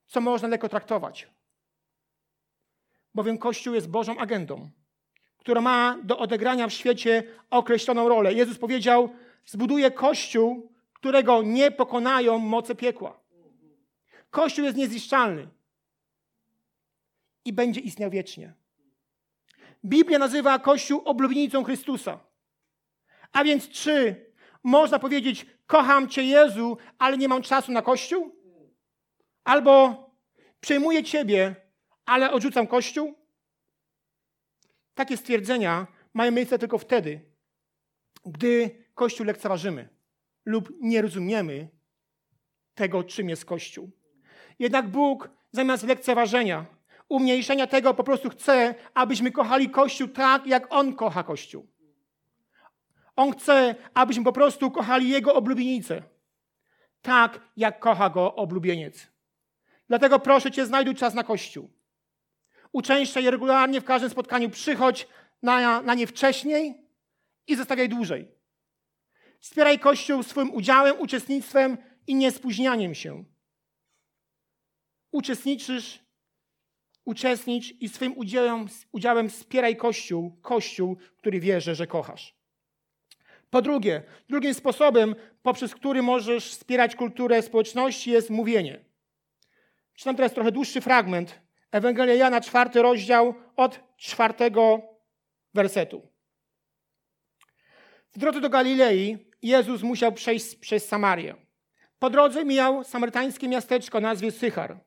co 0.07 0.21
można 0.21 0.49
lekko 0.49 0.69
traktować 0.69 1.29
bowiem 3.15 3.39
Kościół 3.39 3.75
jest 3.75 3.91
Bożą 3.91 4.19
agendą, 4.19 4.71
która 5.39 5.61
ma 5.61 5.99
do 6.05 6.19
odegrania 6.19 6.67
w 6.67 6.73
świecie 6.73 7.23
określoną 7.51 8.09
rolę. 8.09 8.35
Jezus 8.35 8.59
powiedział: 8.59 9.09
Zbuduję 9.47 9.91
Kościół, 9.91 10.73
którego 10.93 11.43
nie 11.43 11.71
pokonają 11.71 12.39
moce 12.39 12.75
piekła. 12.75 13.21
Kościół 14.31 14.65
jest 14.65 14.77
niezniszczalny 14.77 15.49
i 17.45 17.53
będzie 17.53 17.81
istniał 17.81 18.11
wiecznie. 18.11 18.55
Biblia 19.85 20.19
nazywa 20.19 20.59
Kościół 20.59 21.03
oblubienicą 21.05 21.65
Chrystusa. 21.65 22.21
A 23.33 23.45
więc 23.45 23.69
czy 23.69 24.27
można 24.63 24.99
powiedzieć, 24.99 25.47
kocham 25.67 26.09
Cię 26.09 26.23
Jezu, 26.23 26.77
ale 26.99 27.19
nie 27.19 27.29
mam 27.29 27.43
czasu 27.43 27.73
na 27.73 27.83
Kościół? 27.83 28.37
Albo 29.45 30.05
przejmuję 30.61 31.05
Ciebie, 31.05 31.57
ale 32.05 32.33
odrzucam 32.33 32.67
Kościół? 32.67 33.15
Takie 34.95 35.17
stwierdzenia 35.17 35.87
mają 36.15 36.33
miejsce 36.33 36.59
tylko 36.59 36.79
wtedy, 36.79 37.21
gdy 38.25 38.85
Kościół 38.95 39.27
lekceważymy 39.27 39.89
lub 40.45 40.73
nie 40.81 41.03
rozumiemy 41.03 41.69
tego, 42.75 43.05
czym 43.05 43.29
jest 43.29 43.45
Kościół. 43.45 43.91
Jednak 44.59 44.89
Bóg 44.89 45.31
zamiast 45.53 45.83
lekceważenia, 45.83 46.67
umniejszenia 47.11 47.67
tego, 47.67 47.95
po 47.95 48.05
prostu 48.05 48.31
chce, 48.31 48.75
abyśmy 48.95 49.33
kochali 49.33 49.71
Kościół 49.71 50.09
tak, 50.09 50.47
jak 50.47 50.73
On 50.73 50.95
kocha 50.95 51.23
Kościół. 51.23 51.67
On 53.17 53.33
chce, 53.33 53.75
abyśmy 53.95 54.25
po 54.25 54.33
prostu 54.33 54.71
kochali 54.71 55.09
Jego 55.09 55.35
oblubienicę, 55.35 56.03
tak, 57.03 57.41
jak 57.57 57.81
kocha 57.81 58.11
Go 58.11 58.35
oblubieniec. 58.35 59.07
Dlatego 59.89 60.19
proszę 60.19 60.51
Cię, 60.51 60.67
znajduj 60.67 60.95
czas 60.95 61.15
na 61.15 61.25
Kościół. 61.25 61.71
Uczęszczaj 62.73 63.31
regularnie 63.31 63.81
w 63.81 63.85
każdym 63.85 64.11
spotkaniu, 64.11 64.51
przychodź 64.51 65.09
na, 65.43 65.83
na 65.83 65.95
nie 65.95 66.07
wcześniej 66.07 66.87
i 67.47 67.57
zostawiaj 67.57 67.89
dłużej. 67.89 68.29
Wspieraj 69.41 69.79
Kościół 69.79 70.23
swoim 70.23 70.51
udziałem, 70.51 71.01
uczestnictwem 71.01 71.79
i 72.07 72.15
niespóźnianiem 72.15 72.95
się. 72.95 73.25
Uczestniczysz, 75.13 76.10
uczestnicz 77.05 77.75
i 77.81 77.89
swoim 77.89 78.19
udziałem, 78.19 78.67
udziałem 78.93 79.29
wspieraj 79.29 79.77
Kościół, 79.77 80.37
Kościół, 80.43 80.97
który 81.17 81.41
wierzy, 81.41 81.75
że 81.75 81.87
kochasz. 81.87 82.35
Po 83.51 83.63
drugie, 83.63 84.03
drugim 84.29 84.55
sposobem, 84.55 85.15
poprzez 85.43 85.75
który 85.75 86.03
możesz 86.03 86.51
wspierać 86.51 86.97
kulturę 86.97 87.43
społeczności, 87.43 88.11
jest 88.11 88.31
mówienie. 88.31 88.85
Czytam 89.95 90.17
teraz 90.17 90.33
trochę 90.33 90.53
dłuższy 90.53 90.81
fragment. 90.81 91.41
Ewangelia 91.73 92.15
Jana, 92.15 92.41
czwarty 92.41 92.83
rozdział, 92.83 93.35
od 93.57 93.81
czwartego 93.97 94.83
wersetu. 95.55 96.03
W 98.13 98.19
drodze 98.19 98.41
do 98.41 98.51
Galilei 98.51 99.19
Jezus 99.43 99.83
musiał 99.83 100.13
przejść 100.13 100.57
przez 100.57 100.89
Samarię. 100.89 101.35
Po 101.99 102.11
drodze 102.11 102.45
mijał 102.45 102.85
samarytańskie 102.85 103.49
miasteczko 103.49 103.99
o 103.99 104.01
nazwie 104.01 104.31
Sychar, 104.31 104.81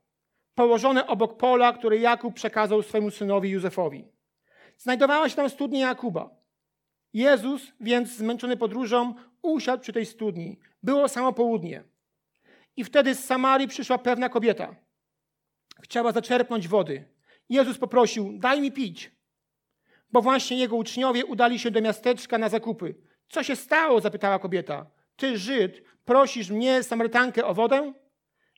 położone 0.55 1.07
obok 1.07 1.37
pola, 1.37 1.73
które 1.73 1.97
Jakub 1.97 2.33
przekazał 2.33 2.81
swojemu 2.83 3.11
synowi 3.11 3.49
Józefowi. 3.49 4.07
Znajdowała 4.77 5.29
się 5.29 5.35
tam 5.35 5.49
studnia 5.49 5.87
Jakuba. 5.87 6.29
Jezus, 7.13 7.61
więc 7.79 8.09
zmęczony 8.09 8.57
podróżą, 8.57 9.15
usiadł 9.41 9.83
przy 9.83 9.93
tej 9.93 10.05
studni. 10.05 10.59
Było 10.83 11.07
samo 11.07 11.33
południe. 11.33 11.83
I 12.77 12.83
wtedy 12.83 13.15
z 13.15 13.25
Samarii 13.25 13.67
przyszła 13.67 13.97
pewna 13.97 14.29
kobieta. 14.29 14.75
Chciała 15.81 16.11
zaczerpnąć 16.11 16.67
wody. 16.67 17.05
Jezus 17.49 17.77
poprosił: 17.77 18.33
Daj 18.39 18.61
mi 18.61 18.71
pić. 18.71 19.11
Bo 20.11 20.21
właśnie 20.21 20.57
jego 20.57 20.75
uczniowie 20.75 21.25
udali 21.25 21.59
się 21.59 21.71
do 21.71 21.81
miasteczka 21.81 22.37
na 22.37 22.49
zakupy. 22.49 22.95
Co 23.29 23.43
się 23.43 23.55
stało? 23.55 24.01
zapytała 24.01 24.39
kobieta. 24.39 24.85
Ty, 25.15 25.37
Żyd, 25.37 25.83
prosisz 26.05 26.49
mnie, 26.49 26.83
Samarytankę, 26.83 27.45
o 27.45 27.53
wodę? 27.53 27.93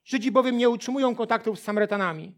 Żydzi 0.06 0.32
bowiem 0.32 0.58
nie 0.58 0.70
utrzymują 0.70 1.16
kontaktów 1.16 1.60
z 1.60 1.64
Samarytanami. 1.64 2.34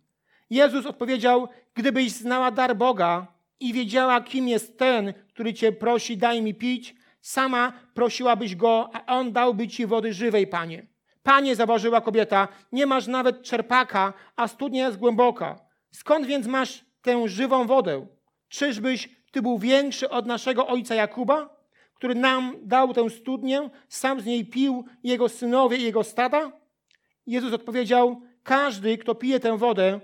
Jezus 0.49 0.85
odpowiedział: 0.85 1.47
Gdybyś 1.73 2.11
znała 2.11 2.51
dar 2.51 2.75
Boga 2.75 3.27
i 3.59 3.73
wiedziała, 3.73 4.21
kim 4.21 4.47
jest 4.47 4.77
ten, 4.77 5.13
który 5.33 5.53
cię 5.53 5.71
prosi, 5.71 6.17
daj 6.17 6.41
mi 6.41 6.55
pić, 6.55 6.95
sama 7.21 7.73
prosiłabyś 7.93 8.55
go, 8.55 8.89
a 8.93 9.15
on 9.15 9.31
dałby 9.31 9.67
ci 9.67 9.85
wody 9.85 10.13
żywej, 10.13 10.47
panie. 10.47 10.87
Panie, 11.23 11.55
zauważyła 11.55 12.01
kobieta, 12.01 12.47
nie 12.71 12.85
masz 12.85 13.07
nawet 13.07 13.43
czerpaka, 13.43 14.13
a 14.35 14.47
studnia 14.47 14.85
jest 14.85 14.97
głęboka. 14.97 15.59
Skąd 15.91 16.25
więc 16.25 16.47
masz 16.47 16.85
tę 17.01 17.27
żywą 17.27 17.67
wodę? 17.67 18.07
Czyżbyś 18.49 19.09
ty 19.31 19.41
był 19.41 19.59
większy 19.59 20.09
od 20.09 20.25
naszego 20.25 20.67
ojca 20.67 20.95
Jakuba, 20.95 21.57
który 21.93 22.15
nam 22.15 22.55
dał 22.63 22.93
tę 22.93 23.09
studnię, 23.09 23.69
sam 23.87 24.21
z 24.21 24.25
niej 24.25 24.45
pił 24.45 24.85
jego 25.03 25.29
synowie 25.29 25.77
i 25.77 25.83
jego 25.83 26.03
stada? 26.03 26.51
Jezus 27.27 27.53
odpowiedział: 27.53 28.21
Każdy, 28.43 28.97
kto 28.97 29.15
pije 29.15 29.39
tę 29.39 29.57
wodę, 29.57 29.99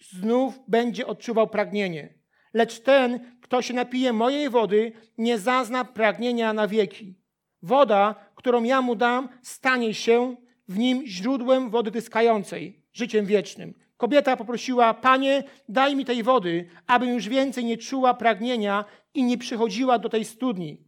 znów 0.00 0.60
będzie 0.68 1.06
odczuwał 1.06 1.48
pragnienie. 1.48 2.14
Lecz 2.54 2.80
ten, 2.80 3.36
kto 3.40 3.62
się 3.62 3.74
napije 3.74 4.12
mojej 4.12 4.50
wody, 4.50 4.92
nie 5.18 5.38
zazna 5.38 5.84
pragnienia 5.84 6.52
na 6.52 6.68
wieki. 6.68 7.14
Woda, 7.62 8.14
którą 8.34 8.62
ja 8.62 8.82
mu 8.82 8.96
dam, 8.96 9.28
stanie 9.42 9.94
się 9.94 10.36
w 10.68 10.78
nim 10.78 11.06
źródłem 11.06 11.70
wody 11.70 11.90
tyskającej, 11.90 12.82
życiem 12.92 13.26
wiecznym. 13.26 13.74
Kobieta 13.96 14.36
poprosiła: 14.36 14.94
Panie, 14.94 15.44
daj 15.68 15.96
mi 15.96 16.04
tej 16.04 16.22
wody, 16.22 16.68
abym 16.86 17.14
już 17.14 17.28
więcej 17.28 17.64
nie 17.64 17.78
czuła 17.78 18.14
pragnienia 18.14 18.84
i 19.14 19.24
nie 19.24 19.38
przychodziła 19.38 19.98
do 19.98 20.08
tej 20.08 20.24
studni. 20.24 20.84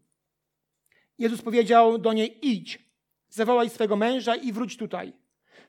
Jezus 1.19 1.43
powiedział 1.43 1.99
do 1.99 2.13
niej: 2.13 2.39
Idź, 2.43 2.79
zawołaj 3.29 3.71
swego 3.71 3.97
męża 3.97 4.37
i 4.37 4.53
wróć 4.53 4.77
tutaj. 4.77 5.13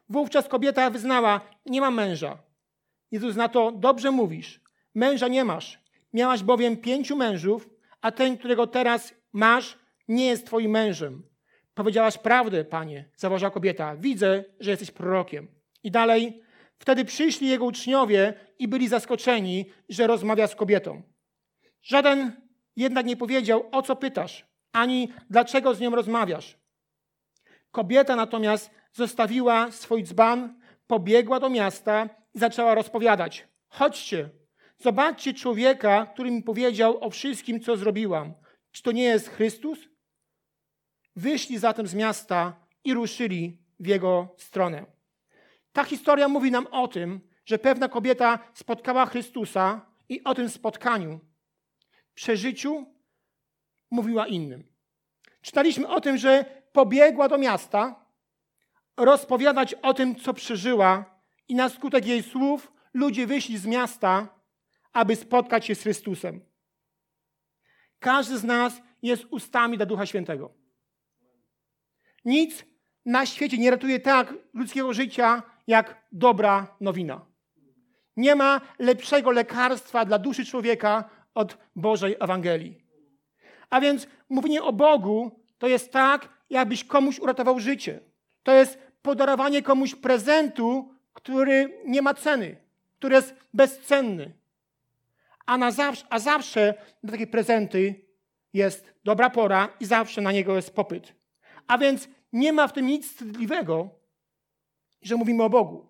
Wówczas 0.10 0.48
kobieta 0.48 0.89
wyznała: 0.89 1.41
Nie 1.65 1.82
mam 1.82 1.96
męża. 1.96 2.38
Jezus 3.12 3.36
na 3.36 3.50
to: 3.50 3.72
Dobrze 3.72 4.12
mówisz, 4.12 4.62
męża 4.96 5.27
nie 5.27 5.44
masz. 5.44 5.79
Miałaś 6.13 6.44
bowiem 6.44 6.77
pięciu 6.77 7.15
mężów, 7.15 7.69
a 8.02 8.12
ten, 8.12 8.38
którego 8.38 8.67
teraz 8.67 9.13
masz, 9.34 9.78
nie 10.08 10.26
jest 10.26 10.45
twoim 10.45 10.71
mężem. 10.71 11.23
Powiedziałaś 11.73 12.17
prawdę, 12.17 12.65
panie, 12.65 13.10
zauważyła 13.15 13.52
kobieta. 13.52 13.95
Widzę, 13.95 14.43
że 14.60 14.71
jesteś 14.71 14.91
prorokiem. 14.91 15.47
I 15.84 15.91
dalej, 15.91 16.41
wtedy 16.78 17.06
przyszli 17.06 17.47
jego 17.47 17.65
uczniowie 17.65 18.34
i 18.60 18.67
byli 18.67 18.88
zaskoczeni, 18.88 19.65
że 19.89 20.08
rozmawia 20.08 20.47
z 20.47 20.56
kobietą. 20.56 21.02
Żaden 21.82 22.41
jednak 22.76 23.06
nie 23.06 23.17
powiedział, 23.17 23.69
o 23.71 23.82
co 23.82 23.95
pytasz, 23.95 24.45
ani 24.71 25.13
dlaczego 25.30 25.76
z 25.76 25.80
nią 25.80 25.89
rozmawiasz. 25.95 26.58
Kobieta 27.71 28.15
natomiast 28.15 28.71
zostawiła 28.93 29.71
swój 29.71 30.04
dzban, 30.04 30.60
pobiegła 30.88 31.39
do 31.39 31.50
miasta 31.50 32.10
i 32.34 32.39
zaczęła 32.39 32.76
rozpowiadać. 32.76 33.47
Chodźcie, 33.69 34.30
zobaczcie 34.80 35.34
człowieka, 35.34 36.06
który 36.06 36.32
mi 36.32 36.43
powiedział 36.43 37.04
o 37.04 37.10
wszystkim, 37.10 37.60
co 37.60 37.78
zrobiłam. 37.78 38.34
Czy 38.71 38.84
to 38.84 38.91
nie 38.91 39.04
jest 39.04 39.30
Chrystus? 39.30 39.80
Wyszli 41.15 41.58
zatem 41.58 41.88
z 41.88 41.93
miasta 41.93 42.54
i 42.84 42.93
ruszyli 42.93 43.58
w 43.80 43.88
jego 43.88 44.36
stronę. 44.38 44.86
Ta 45.73 45.84
historia 45.84 46.28
mówi 46.28 46.52
nam 46.52 46.67
o 46.71 46.88
tym, 46.88 47.21
że 47.45 47.60
pewna 47.60 47.89
kobieta 47.89 48.39
spotkała 48.54 49.06
Chrystusa 49.06 49.86
i 50.10 50.23
o 50.23 50.36
tym 50.36 50.50
spotkaniu, 50.50 51.19
przeżyciu 52.13 52.86
mówiła 53.91 54.28
innym. 54.28 54.63
Czytaliśmy 55.41 55.88
o 55.88 56.02
tym, 56.02 56.17
że 56.17 56.45
pobiegła 56.71 57.30
do 57.30 57.38
miasta 57.38 58.07
rozpowiadać 58.97 59.73
o 59.73 59.93
tym, 59.93 60.15
co 60.15 60.33
przeżyła, 60.33 61.17
i 61.47 61.55
na 61.55 61.69
skutek 61.69 62.05
jej 62.05 62.23
słów 62.23 62.71
ludzie 62.93 63.27
wyszli 63.27 63.57
z 63.57 63.65
miasta, 63.65 64.27
aby 64.93 65.15
spotkać 65.15 65.65
się 65.65 65.75
z 65.75 65.81
Chrystusem. 65.81 66.41
Każdy 67.99 68.38
z 68.38 68.43
nas 68.43 68.81
jest 69.01 69.25
ustami 69.29 69.77
dla 69.77 69.86
Ducha 69.86 70.05
Świętego. 70.05 70.53
Nic 72.25 72.65
na 73.05 73.25
świecie 73.25 73.57
nie 73.57 73.71
ratuje 73.71 73.99
tak 73.99 74.33
ludzkiego 74.53 74.93
życia, 74.93 75.43
jak 75.67 76.05
dobra 76.12 76.75
nowina. 76.81 77.25
Nie 78.17 78.36
ma 78.36 78.62
lepszego 78.79 79.31
lekarstwa 79.31 80.05
dla 80.05 80.19
duszy 80.19 80.45
człowieka 80.45 81.10
od 81.33 81.57
Bożej 81.75 82.15
Ewangelii. 82.19 82.86
A 83.69 83.81
więc 83.81 84.07
mówienie 84.29 84.63
o 84.63 84.73
Bogu 84.73 85.43
to 85.57 85.67
jest 85.67 85.91
tak, 85.91 86.29
jakbyś 86.49 86.83
komuś 86.83 87.19
uratował 87.19 87.60
życie. 87.60 87.99
To 88.43 88.51
jest 88.51 88.87
podarowanie 89.01 89.62
komuś 89.62 89.95
prezentu, 89.95 90.93
który 91.13 91.81
nie 91.86 92.01
ma 92.01 92.13
ceny, 92.13 92.57
który 92.97 93.15
jest 93.15 93.36
bezcenny. 93.53 94.33
A, 95.45 95.57
na 95.57 95.71
zawsze, 95.71 96.05
a 96.10 96.19
zawsze 96.19 96.73
na 97.03 97.12
takie 97.12 97.27
prezenty 97.27 98.05
jest 98.53 98.93
dobra 99.03 99.29
pora 99.29 99.69
i 99.79 99.86
zawsze 99.86 100.21
na 100.21 100.31
niego 100.31 100.55
jest 100.55 100.75
popyt. 100.75 101.15
A 101.67 101.77
więc 101.77 102.10
nie 102.33 102.53
ma 102.53 102.67
w 102.67 102.73
tym 102.73 102.86
nic 102.86 103.07
wstydliwego, 103.07 103.89
że 105.01 105.15
mówimy 105.15 105.43
o 105.43 105.49
Bogu. 105.49 105.88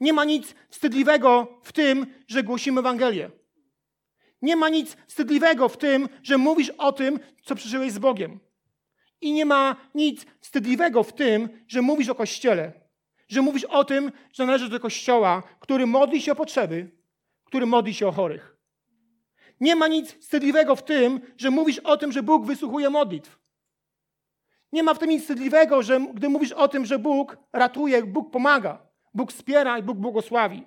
Nie 0.00 0.12
ma 0.12 0.24
nic 0.24 0.54
wstydliwego 0.70 1.60
w 1.62 1.72
tym, 1.72 2.06
że 2.28 2.42
głosimy 2.42 2.80
Ewangelię. 2.80 3.30
Nie 4.42 4.56
ma 4.56 4.68
nic 4.68 4.96
wstydliwego 5.06 5.68
w 5.68 5.76
tym, 5.76 6.08
że 6.22 6.38
mówisz 6.38 6.70
o 6.70 6.92
tym, 6.92 7.20
co 7.42 7.54
przeżyłeś 7.54 7.92
z 7.92 7.98
Bogiem. 7.98 8.40
I 9.24 9.32
nie 9.32 9.46
ma 9.46 9.76
nic 9.94 10.26
wstydliwego 10.40 11.02
w 11.02 11.12
tym, 11.12 11.48
że 11.68 11.82
mówisz 11.82 12.08
o 12.08 12.14
Kościele. 12.14 12.72
Że 13.28 13.42
mówisz 13.42 13.64
o 13.64 13.84
tym, 13.84 14.12
że 14.32 14.46
należysz 14.46 14.68
do 14.68 14.80
Kościoła, 14.80 15.42
który 15.60 15.86
modli 15.86 16.22
się 16.22 16.32
o 16.32 16.34
potrzeby, 16.34 16.90
który 17.44 17.66
modli 17.66 17.94
się 17.94 18.08
o 18.08 18.12
chorych. 18.12 18.56
Nie 19.60 19.76
ma 19.76 19.88
nic 19.88 20.12
wstydliwego 20.12 20.76
w 20.76 20.84
tym, 20.84 21.20
że 21.36 21.50
mówisz 21.50 21.78
o 21.78 21.96
tym, 21.96 22.12
że 22.12 22.22
Bóg 22.22 22.46
wysłuchuje 22.46 22.90
modlitw. 22.90 23.38
Nie 24.72 24.82
ma 24.82 24.94
w 24.94 24.98
tym 24.98 25.10
nic 25.10 25.22
wstydliwego, 25.22 25.82
że 25.82 26.00
gdy 26.14 26.28
mówisz 26.28 26.52
o 26.52 26.68
tym, 26.68 26.86
że 26.86 26.98
Bóg 26.98 27.36
ratuje, 27.52 28.02
Bóg 28.02 28.30
pomaga, 28.30 28.86
Bóg 29.14 29.32
wspiera 29.32 29.78
i 29.78 29.82
Bóg 29.82 29.98
błogosławi. 29.98 30.66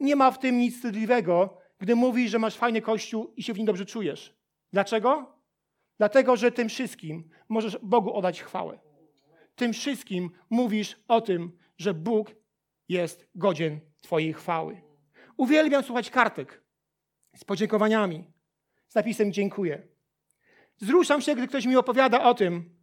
Nie 0.00 0.16
ma 0.16 0.30
w 0.30 0.38
tym 0.38 0.58
nic 0.58 0.76
wstydliwego, 0.76 1.58
gdy 1.78 1.96
mówisz, 1.96 2.30
że 2.30 2.38
masz 2.38 2.56
fajny 2.56 2.80
kościół 2.82 3.32
i 3.36 3.42
się 3.42 3.52
w 3.52 3.56
nim 3.56 3.66
dobrze 3.66 3.86
czujesz. 3.86 4.34
Dlaczego? 4.72 5.37
Dlatego, 5.98 6.36
że 6.36 6.52
tym 6.52 6.68
wszystkim 6.68 7.30
możesz 7.48 7.78
Bogu 7.82 8.14
oddać 8.14 8.42
chwałę. 8.42 8.78
Tym 9.56 9.72
wszystkim 9.72 10.30
mówisz 10.50 10.96
o 11.08 11.20
tym, 11.20 11.58
że 11.78 11.94
Bóg 11.94 12.30
jest 12.88 13.28
godzien 13.34 13.80
Twojej 14.02 14.32
chwały. 14.32 14.82
Uwielbiam 15.36 15.82
słuchać 15.82 16.10
kartek 16.10 16.62
z 17.36 17.44
podziękowaniami, 17.44 18.24
z 18.88 18.94
napisem 18.94 19.32
dziękuję. 19.32 19.88
Wzruszam 20.80 21.20
się, 21.20 21.34
gdy 21.34 21.48
ktoś 21.48 21.66
mi 21.66 21.76
opowiada 21.76 22.22
o 22.22 22.34
tym, 22.34 22.78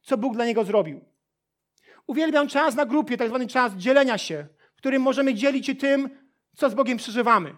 co 0.00 0.18
Bóg 0.18 0.34
dla 0.34 0.46
niego 0.46 0.64
zrobił. 0.64 1.04
Uwielbiam 2.06 2.48
czas 2.48 2.74
na 2.74 2.86
grupie, 2.86 3.16
tak 3.16 3.28
zwany 3.28 3.46
czas 3.46 3.74
dzielenia 3.74 4.18
się, 4.18 4.46
w 4.74 4.78
którym 4.78 5.02
możemy 5.02 5.34
dzielić 5.34 5.66
się 5.66 5.74
tym, 5.74 6.10
co 6.56 6.70
z 6.70 6.74
Bogiem 6.74 6.98
przeżywamy. 6.98 7.54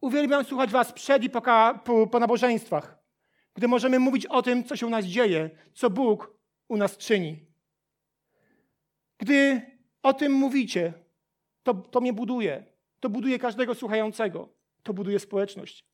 Uwielbiam 0.00 0.44
słuchać 0.44 0.70
Was 0.70 0.92
przed 0.92 1.24
i 1.24 1.30
po, 1.30 1.42
po 2.10 2.18
nabożeństwach, 2.18 3.01
gdy 3.54 3.68
możemy 3.68 3.98
mówić 3.98 4.26
o 4.26 4.42
tym, 4.42 4.64
co 4.64 4.76
się 4.76 4.86
u 4.86 4.90
nas 4.90 5.04
dzieje, 5.04 5.50
co 5.74 5.90
Bóg 5.90 6.36
u 6.68 6.76
nas 6.76 6.96
czyni. 6.96 7.46
Gdy 9.18 9.60
o 10.02 10.12
tym 10.14 10.32
mówicie, 10.32 10.92
to, 11.62 11.74
to 11.74 12.00
mnie 12.00 12.12
buduje. 12.12 12.64
To 13.00 13.10
buduje 13.10 13.38
każdego 13.38 13.74
słuchającego. 13.74 14.48
To 14.82 14.94
buduje 14.94 15.18
społeczność. 15.18 15.86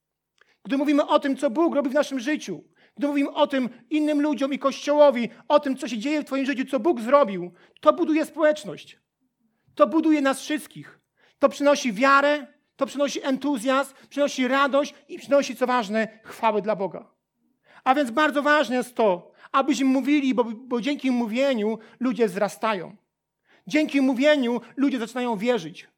Gdy 0.64 0.76
mówimy 0.76 1.06
o 1.06 1.18
tym, 1.18 1.36
co 1.36 1.50
Bóg 1.50 1.74
robi 1.74 1.90
w 1.90 1.94
naszym 1.94 2.20
życiu, 2.20 2.64
gdy 2.96 3.06
mówimy 3.06 3.30
o 3.30 3.46
tym 3.46 3.68
innym 3.90 4.22
ludziom 4.22 4.52
i 4.52 4.58
Kościołowi, 4.58 5.28
o 5.48 5.60
tym, 5.60 5.76
co 5.76 5.88
się 5.88 5.98
dzieje 5.98 6.22
w 6.22 6.24
Twoim 6.24 6.46
życiu, 6.46 6.64
co 6.64 6.80
Bóg 6.80 7.00
zrobił, 7.00 7.52
to 7.80 7.92
buduje 7.92 8.24
społeczność. 8.24 8.98
To 9.74 9.86
buduje 9.86 10.22
nas 10.22 10.40
wszystkich. 10.40 11.00
To 11.38 11.48
przynosi 11.48 11.92
wiarę, 11.92 12.46
to 12.76 12.86
przynosi 12.86 13.24
entuzjazm, 13.24 13.94
przynosi 14.08 14.48
radość 14.48 14.94
i 15.08 15.18
przynosi, 15.18 15.56
co 15.56 15.66
ważne, 15.66 16.20
chwałę 16.24 16.62
dla 16.62 16.76
Boga. 16.76 17.17
A 17.84 17.94
więc 17.94 18.10
bardzo 18.10 18.42
ważne 18.42 18.76
jest 18.76 18.94
to, 18.94 19.32
abyśmy 19.52 19.86
mówili, 19.86 20.34
bo, 20.34 20.44
bo 20.44 20.80
dzięki 20.80 21.10
mówieniu 21.10 21.78
ludzie 22.00 22.26
wzrastają. 22.26 22.96
Dzięki 23.66 24.00
mówieniu 24.00 24.60
ludzie 24.76 24.98
zaczynają 24.98 25.36
wierzyć. 25.36 25.88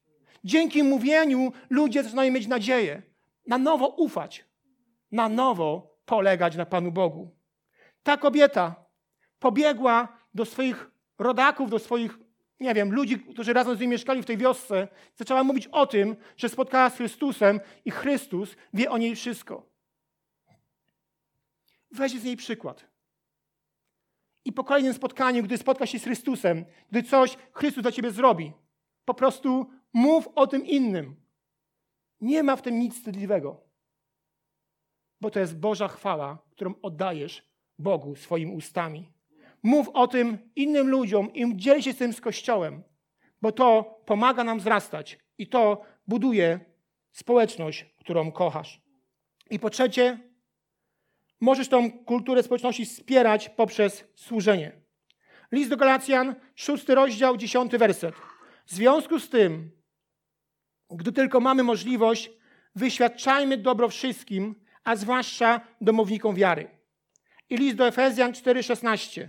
Dzięki 0.45 0.83
mówieniu 0.83 1.53
ludzie 1.71 2.03
zaczynają 2.03 2.33
mieć 2.33 2.47
nadzieję, 2.47 3.03
na 3.47 3.59
nowo 3.59 3.89
ufać, 3.89 4.45
na 5.13 5.29
nowo 5.29 5.97
polegać 6.07 6.57
na 6.57 6.67
Panu 6.67 6.93
Bogu. 6.93 7.31
Ta 8.03 8.17
kobieta 8.17 8.75
pobiegła 9.39 10.09
do 10.35 10.45
swoich 10.45 10.91
rodaków, 11.19 11.71
do 11.71 11.79
swoich, 11.79 12.19
nie 12.61 12.75
wiem, 12.75 12.93
ludzi, 12.93 13.21
którzy 13.21 13.53
razem 13.53 13.77
z 13.77 13.81
nim 13.81 13.91
mieszkali 13.91 14.23
w 14.23 14.27
tej 14.27 14.37
wiosce, 14.37 14.89
zaczęła 15.17 15.45
mówić 15.45 15.67
o 15.67 15.87
tym, 15.87 16.17
że 16.37 16.49
spotkała 16.49 16.91
z 16.91 16.97
Chrystusem 16.97 17.61
i 17.85 17.91
Chrystus 17.91 18.57
wie 18.75 18.91
o 18.91 18.99
niej 18.99 19.17
wszystko. 19.17 19.70
Weź 21.91 22.13
z 22.13 22.25
niej 22.25 22.37
przykład. 22.37 22.87
I 24.45 24.53
po 24.53 24.65
kolejnym 24.65 24.95
spotkaniu, 24.95 25.43
gdy 25.43 25.59
spotka 25.59 25.87
się 25.87 25.99
z 25.99 26.05
Chrystusem, 26.05 26.65
gdy 26.91 27.03
coś 27.03 27.37
Chrystus 27.53 27.83
dla 27.83 27.93
ciebie 27.93 28.11
zrobi, 28.11 28.53
po 29.05 29.15
prostu 29.15 29.71
mów 29.93 30.29
o 30.35 30.47
tym 30.47 30.67
innym. 30.67 31.17
Nie 32.21 32.43
ma 32.43 32.57
w 32.57 32.63
tym 32.63 32.79
nic 32.79 32.95
wstydliwego, 32.95 33.61
bo 35.21 35.31
to 35.31 35.41
jest 35.41 35.59
Boża 35.59 35.89
chwała, 35.89 36.39
którą 36.51 36.75
oddajesz 36.83 37.51
Bogu 37.79 38.17
swoimi 38.17 38.53
ustami. 38.53 39.13
Mów 39.63 39.89
o 39.89 40.09
tym 40.09 40.39
innym 40.57 40.89
ludziom 40.89 41.33
i 41.33 41.57
dziel 41.57 41.83
się 41.83 41.95
tym 41.95 42.13
z 42.13 42.21
Kościołem, 42.21 42.83
bo 43.43 43.53
to 43.53 44.01
pomaga 44.07 44.45
nam 44.45 44.59
wzrastać 44.59 45.19
i 45.39 45.47
to 45.47 45.83
buduje 46.07 46.61
społeczność, 47.13 47.87
którą 47.99 48.33
kochasz. 48.33 48.83
I 49.51 49.59
po 49.59 49.71
trzecie, 49.71 50.30
możesz 51.41 51.69
tą 51.69 51.93
kulturę 51.93 52.43
społeczności 52.43 52.85
wspierać 52.85 53.49
poprzez 53.49 54.05
służenie. 54.15 54.73
List 55.53 55.71
do 55.71 55.77
Galacjan, 55.77 56.35
szósty 56.55 56.95
rozdział, 56.95 57.37
dziesiąty 57.37 57.79
werset. 57.79 58.15
W 58.67 58.73
związku 58.73 59.19
z 59.19 59.29
tym, 59.29 59.71
gdy 60.91 61.13
tylko 61.13 61.41
mamy 61.41 61.63
możliwość, 61.63 62.31
wyświadczajmy 62.75 63.57
dobro 63.57 63.89
wszystkim, 63.89 64.55
a 64.85 64.97
zwłaszcza 64.97 65.61
domownikom 65.81 66.35
wiary. 66.35 66.69
I 67.51 67.57
list 67.57 67.77
do 67.77 67.87
Efezjan 67.87 68.33
4,16. 68.33 69.29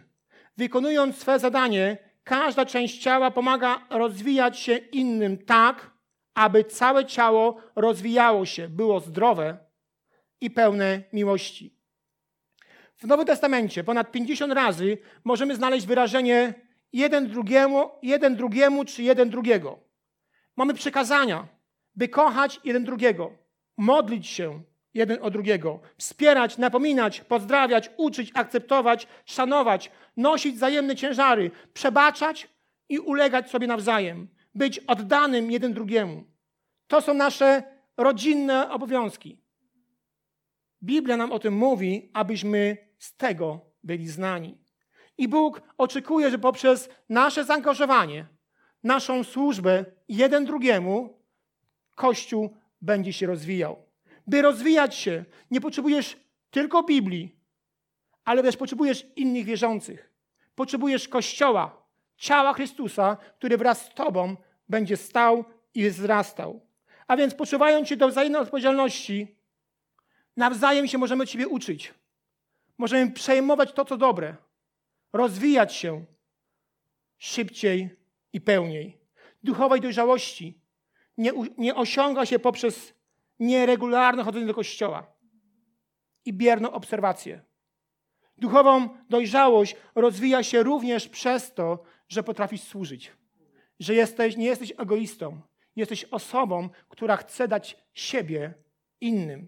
Wykonując 0.57 1.17
swe 1.17 1.39
zadanie, 1.39 1.97
każda 2.23 2.65
część 2.65 2.97
ciała 2.97 3.31
pomaga 3.31 3.87
rozwijać 3.89 4.59
się 4.59 4.77
innym 4.77 5.37
tak, 5.37 5.91
aby 6.33 6.63
całe 6.63 7.05
ciało 7.05 7.61
rozwijało 7.75 8.45
się, 8.45 8.69
było 8.69 8.99
zdrowe 8.99 9.57
i 10.41 10.51
pełne 10.51 11.03
miłości. 11.13 11.80
W 13.01 13.07
Nowym 13.07 13.25
Testamencie 13.25 13.83
ponad 13.83 14.11
50 14.11 14.53
razy 14.53 14.97
możemy 15.23 15.55
znaleźć 15.55 15.87
wyrażenie 15.87 16.53
jeden 16.93 17.27
drugiemu, 17.27 17.89
jeden 18.01 18.35
drugiemu 18.35 18.85
czy 18.85 19.03
jeden 19.03 19.29
drugiego. 19.29 19.79
Mamy 20.55 20.73
przekazania, 20.73 21.47
by 21.95 22.07
kochać 22.07 22.59
jeden 22.63 22.83
drugiego, 22.83 23.31
modlić 23.77 24.27
się 24.27 24.61
jeden 24.93 25.17
o 25.21 25.31
drugiego, 25.31 25.79
wspierać, 25.97 26.57
napominać, 26.57 27.21
pozdrawiać, 27.21 27.91
uczyć, 27.97 28.31
akceptować, 28.33 29.07
szanować, 29.25 29.91
nosić 30.17 30.55
wzajemne 30.55 30.95
ciężary, 30.95 31.51
przebaczać 31.73 32.47
i 32.89 32.99
ulegać 32.99 33.49
sobie 33.49 33.67
nawzajem, 33.67 34.27
być 34.55 34.79
oddanym 34.79 35.51
jeden 35.51 35.73
drugiemu. 35.73 36.23
To 36.87 37.01
są 37.01 37.13
nasze 37.13 37.63
rodzinne 37.97 38.71
obowiązki. 38.71 39.37
Biblia 40.83 41.17
nam 41.17 41.31
o 41.31 41.39
tym 41.39 41.53
mówi, 41.53 42.09
abyśmy 42.13 42.90
z 43.01 43.17
tego 43.17 43.59
byli 43.83 44.07
znani. 44.07 44.57
I 45.17 45.27
Bóg 45.27 45.61
oczekuje, 45.77 46.29
że 46.29 46.39
poprzez 46.39 46.89
nasze 47.09 47.45
zaangażowanie, 47.45 48.27
naszą 48.83 49.23
służbę 49.23 49.85
jeden 50.09 50.45
drugiemu, 50.45 51.21
Kościół 51.95 52.57
będzie 52.81 53.13
się 53.13 53.27
rozwijał. 53.27 53.85
By 54.27 54.41
rozwijać 54.41 54.95
się, 54.95 55.25
nie 55.51 55.61
potrzebujesz 55.61 56.17
tylko 56.51 56.83
Biblii, 56.83 57.35
ale 58.25 58.43
też 58.43 58.57
potrzebujesz 58.57 59.07
innych 59.15 59.45
wierzących. 59.45 60.11
Potrzebujesz 60.55 61.07
Kościoła, 61.07 61.85
ciała 62.17 62.53
Chrystusa, 62.53 63.17
który 63.37 63.57
wraz 63.57 63.85
z 63.85 63.93
Tobą 63.93 64.35
będzie 64.69 64.97
stał 64.97 65.45
i 65.73 65.89
wzrastał. 65.89 66.61
A 67.07 67.17
więc 67.17 67.35
poczuwając 67.35 67.87
się 67.87 67.97
do 67.97 68.09
wzajemnej 68.09 68.41
odpowiedzialności, 68.41 69.35
nawzajem 70.37 70.87
się 70.87 70.97
możemy 70.97 71.27
Ciebie 71.27 71.47
uczyć. 71.47 72.00
Możemy 72.77 73.11
przejmować 73.11 73.73
to, 73.73 73.85
co 73.85 73.97
dobre, 73.97 74.35
rozwijać 75.13 75.75
się 75.75 76.05
szybciej 77.17 77.89
i 78.33 78.41
pełniej. 78.41 78.97
Duchowej 79.43 79.81
dojrzałości 79.81 80.61
nie, 81.17 81.31
nie 81.57 81.75
osiąga 81.75 82.25
się 82.25 82.39
poprzez 82.39 82.93
nieregularne 83.39 84.23
chodzenie 84.23 84.45
do 84.45 84.53
kościoła 84.53 85.13
i 86.25 86.33
bierną 86.33 86.71
obserwację. 86.71 87.41
Duchową 88.37 88.89
dojrzałość 89.09 89.75
rozwija 89.95 90.43
się 90.43 90.63
również 90.63 91.09
przez 91.09 91.53
to, 91.53 91.83
że 92.07 92.23
potrafisz 92.23 92.61
służyć. 92.61 93.11
Że 93.79 93.93
jesteś, 93.93 94.37
nie 94.37 94.45
jesteś 94.45 94.73
egoistą. 94.77 95.41
Jesteś 95.75 96.05
osobą, 96.05 96.69
która 96.89 97.17
chce 97.17 97.47
dać 97.47 97.77
siebie 97.93 98.53
innym. 99.01 99.47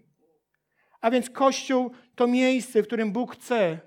A 1.04 1.10
więc 1.10 1.30
Kościół 1.30 1.90
to 2.14 2.26
miejsce, 2.26 2.82
w 2.82 2.86
którym 2.86 3.12
Bóg 3.12 3.34
chce, 3.34 3.78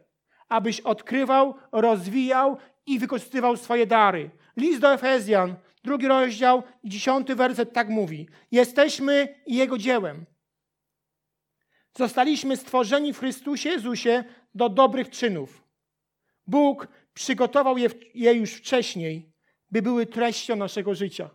abyś 0.49 0.81
odkrywał, 0.81 1.55
rozwijał 1.71 2.57
i 2.85 2.99
wykorzystywał 2.99 3.57
swoje 3.57 3.87
dary. 3.87 4.29
List 4.57 4.81
do 4.81 4.93
Efezjan, 4.93 5.55
drugi 5.83 6.07
rozdział, 6.07 6.63
dziesiąty 6.83 7.35
werset 7.35 7.73
tak 7.73 7.89
mówi. 7.89 8.27
Jesteśmy 8.51 9.35
Jego 9.47 9.77
dziełem. 9.77 10.25
Zostaliśmy 11.97 12.57
stworzeni 12.57 13.13
w 13.13 13.19
Chrystusie 13.19 13.69
Jezusie 13.69 14.23
do 14.55 14.69
dobrych 14.69 15.09
czynów. 15.09 15.63
Bóg 16.47 16.87
przygotował 17.13 17.77
je, 17.77 17.89
je 18.13 18.33
już 18.33 18.53
wcześniej, 18.53 19.31
by 19.71 19.81
były 19.81 20.05
treścią 20.05 20.55
naszego 20.55 20.95
życia. 20.95 21.29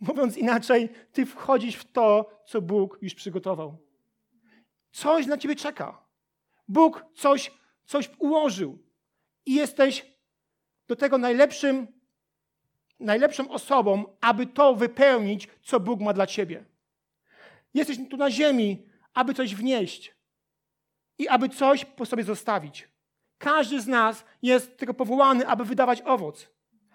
Mówiąc 0.00 0.36
inaczej, 0.36 0.88
ty 1.12 1.26
wchodzisz 1.26 1.76
w 1.76 1.92
to, 1.92 2.30
co 2.46 2.62
Bóg 2.62 2.98
już 3.02 3.14
przygotował. 3.14 3.89
Coś 4.92 5.26
na 5.26 5.38
ciebie 5.38 5.56
czeka. 5.56 6.04
Bóg 6.68 7.04
coś, 7.14 7.50
coś 7.84 8.10
ułożył. 8.18 8.78
I 9.46 9.54
jesteś 9.54 10.06
do 10.88 10.96
tego 10.96 11.18
najlepszym, 11.18 11.86
najlepszą 13.00 13.48
osobą, 13.50 14.16
aby 14.20 14.46
to 14.46 14.74
wypełnić, 14.74 15.48
co 15.62 15.80
Bóg 15.80 16.00
ma 16.00 16.12
dla 16.12 16.26
ciebie. 16.26 16.64
Jesteś 17.74 17.98
tu 18.10 18.16
na 18.16 18.30
ziemi, 18.30 18.86
aby 19.14 19.34
coś 19.34 19.54
wnieść 19.54 20.14
i 21.18 21.28
aby 21.28 21.48
coś 21.48 21.84
po 21.84 22.06
sobie 22.06 22.24
zostawić. 22.24 22.88
Każdy 23.38 23.80
z 23.80 23.86
nas 23.86 24.24
jest 24.42 24.76
tego 24.76 24.94
powołany, 24.94 25.46
aby 25.46 25.64
wydawać 25.64 26.02
owoc. 26.02 26.48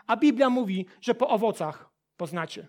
A 0.08 0.18
Biblia 0.18 0.50
mówi, 0.50 0.86
że 1.02 1.16
po 1.16 1.30
owocach 1.30 1.90
poznacie. 2.18 2.68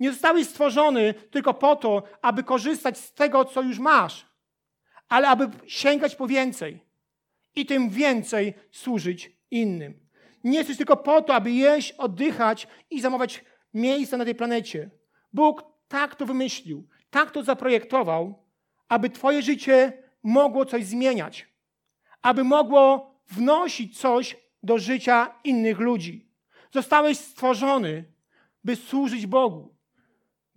Nie 0.00 0.10
zostałeś 0.10 0.48
stworzony 0.48 1.14
tylko 1.14 1.54
po 1.54 1.76
to, 1.76 2.02
aby 2.22 2.42
korzystać 2.42 2.98
z 2.98 3.12
tego, 3.12 3.44
co 3.44 3.62
już 3.62 3.78
masz, 3.78 4.26
ale 5.08 5.28
aby 5.28 5.50
sięgać 5.66 6.16
po 6.16 6.26
więcej 6.26 6.80
i 7.54 7.66
tym 7.66 7.90
więcej 7.90 8.54
służyć 8.70 9.32
innym. 9.50 10.06
Nie 10.44 10.58
jesteś 10.58 10.76
tylko 10.76 10.96
po 10.96 11.22
to, 11.22 11.34
aby 11.34 11.50
jeść, 11.50 11.92
oddychać 11.92 12.68
i 12.90 13.00
zamawiać 13.00 13.44
miejsce 13.74 14.16
na 14.16 14.24
tej 14.24 14.34
planecie. 14.34 14.90
Bóg 15.32 15.64
tak 15.88 16.14
to 16.14 16.26
wymyślił, 16.26 16.88
tak 17.10 17.30
to 17.30 17.42
zaprojektował, 17.42 18.44
aby 18.88 19.10
Twoje 19.10 19.42
życie 19.42 20.02
mogło 20.22 20.64
coś 20.64 20.84
zmieniać, 20.84 21.48
aby 22.22 22.44
mogło 22.44 23.14
wnosić 23.30 23.98
coś 23.98 24.36
do 24.62 24.78
życia 24.78 25.34
innych 25.44 25.78
ludzi. 25.78 26.28
Zostałeś 26.72 27.18
stworzony, 27.18 28.04
by 28.64 28.76
służyć 28.76 29.26
Bogu. 29.26 29.75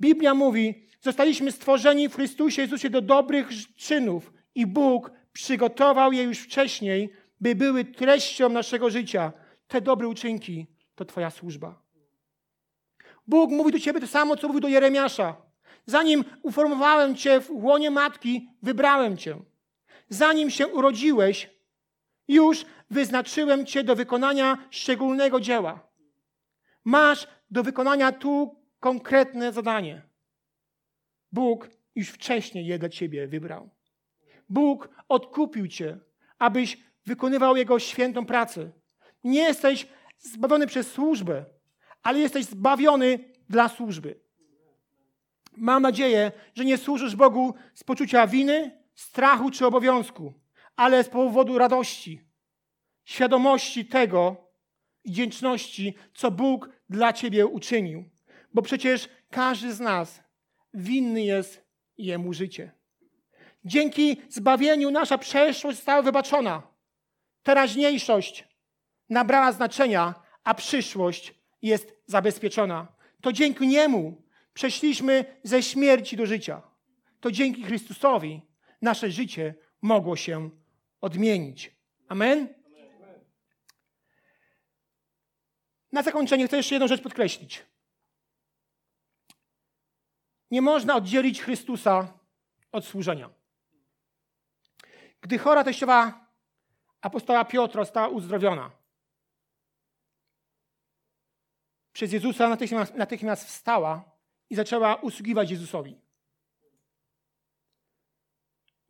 Biblia 0.01 0.33
mówi, 0.33 0.87
zostaliśmy 1.01 1.51
stworzeni 1.51 2.09
w 2.09 2.15
Chrystusie 2.15 2.61
Jezusie 2.61 2.89
do 2.89 3.01
dobrych 3.01 3.49
czynów 3.75 4.33
i 4.55 4.65
Bóg 4.65 5.11
przygotował 5.33 6.11
je 6.11 6.23
już 6.23 6.39
wcześniej, 6.39 7.09
by 7.41 7.55
były 7.55 7.85
treścią 7.85 8.49
naszego 8.49 8.89
życia. 8.89 9.33
Te 9.67 9.81
dobre 9.81 10.07
uczynki 10.07 10.67
to 10.95 11.05
Twoja 11.05 11.29
służba. 11.29 11.81
Bóg 13.27 13.51
mówi 13.51 13.71
do 13.71 13.79
Ciebie 13.79 13.99
to 13.99 14.07
samo, 14.07 14.37
co 14.37 14.47
mówił 14.47 14.61
do 14.61 14.67
Jeremiasza. 14.67 15.35
Zanim 15.85 16.25
uformowałem 16.41 17.15
Cię 17.15 17.39
w 17.39 17.49
łonie 17.51 17.91
matki, 17.91 18.49
wybrałem 18.63 19.17
Cię. 19.17 19.37
Zanim 20.09 20.49
się 20.49 20.67
urodziłeś, 20.67 21.49
już 22.27 22.65
wyznaczyłem 22.89 23.65
Cię 23.65 23.83
do 23.83 23.95
wykonania 23.95 24.57
szczególnego 24.69 25.39
dzieła. 25.39 25.79
Masz 26.85 27.27
do 27.51 27.63
wykonania 27.63 28.11
tu 28.11 28.58
konkretne 28.79 29.53
zadanie. 29.53 30.01
Bóg 31.31 31.69
już 31.95 32.09
wcześniej 32.09 32.65
je 32.65 32.79
dla 32.79 32.89
Ciebie 32.89 33.27
wybrał. 33.27 33.69
Bóg 34.49 34.89
odkupił 35.09 35.67
Cię, 35.67 35.99
abyś 36.39 36.77
wykonywał 37.05 37.57
Jego 37.57 37.79
świętą 37.79 38.25
pracę. 38.25 38.71
Nie 39.23 39.41
jesteś 39.41 39.87
zbawiony 40.17 40.67
przez 40.67 40.91
służbę, 40.91 41.45
ale 42.03 42.19
jesteś 42.19 42.45
zbawiony 42.45 43.19
dla 43.49 43.69
służby. 43.69 44.19
Mam 45.57 45.81
nadzieję, 45.83 46.31
że 46.55 46.65
nie 46.65 46.77
służysz 46.77 47.15
Bogu 47.15 47.53
z 47.73 47.83
poczucia 47.83 48.27
winy, 48.27 48.79
strachu 48.95 49.51
czy 49.51 49.65
obowiązku, 49.65 50.33
ale 50.75 51.03
z 51.03 51.09
powodu 51.09 51.57
radości, 51.57 52.21
świadomości 53.05 53.85
tego 53.85 54.49
i 55.03 55.11
wdzięczności, 55.11 55.95
co 56.13 56.31
Bóg 56.31 56.69
dla 56.89 57.13
Ciebie 57.13 57.47
uczynił. 57.47 58.09
Bo 58.53 58.61
przecież 58.61 59.09
każdy 59.29 59.73
z 59.73 59.79
nas 59.79 60.23
winny 60.73 61.23
jest 61.23 61.65
Jemu 61.97 62.33
życie. 62.33 62.71
Dzięki 63.65 64.21
zbawieniu 64.29 64.91
nasza 64.91 65.17
przeszłość 65.17 65.77
została 65.77 66.01
wybaczona. 66.01 66.63
Teraźniejszość 67.43 68.47
nabrała 69.09 69.51
znaczenia, 69.51 70.15
a 70.43 70.53
przyszłość 70.53 71.33
jest 71.61 71.95
zabezpieczona. 72.05 72.87
To 73.21 73.33
dzięki 73.33 73.67
Niemu 73.67 74.21
przeszliśmy 74.53 75.25
ze 75.43 75.63
śmierci 75.63 76.17
do 76.17 76.25
życia. 76.25 76.61
To 77.19 77.31
dzięki 77.31 77.63
Chrystusowi 77.63 78.41
nasze 78.81 79.11
życie 79.11 79.55
mogło 79.81 80.15
się 80.15 80.49
odmienić. 81.01 81.75
Amen? 82.07 82.47
Na 85.91 86.03
zakończenie 86.03 86.47
chcę 86.47 86.57
jeszcze 86.57 86.75
jedną 86.75 86.87
rzecz 86.87 87.01
podkreślić. 87.01 87.65
Nie 90.51 90.61
można 90.61 90.95
oddzielić 90.95 91.41
Chrystusa 91.41 92.13
od 92.71 92.85
służenia. 92.85 93.29
Gdy 95.21 95.37
chora 95.37 95.63
teściowa 95.63 96.27
apostoła 97.01 97.45
Piotra 97.45 97.83
została 97.83 98.07
uzdrowiona, 98.07 98.71
przez 101.93 102.13
Jezusa 102.13 102.49
natychmiast, 102.49 102.95
natychmiast 102.95 103.47
wstała 103.47 104.11
i 104.49 104.55
zaczęła 104.55 104.95
usługiwać 104.95 105.51
Jezusowi. 105.51 106.01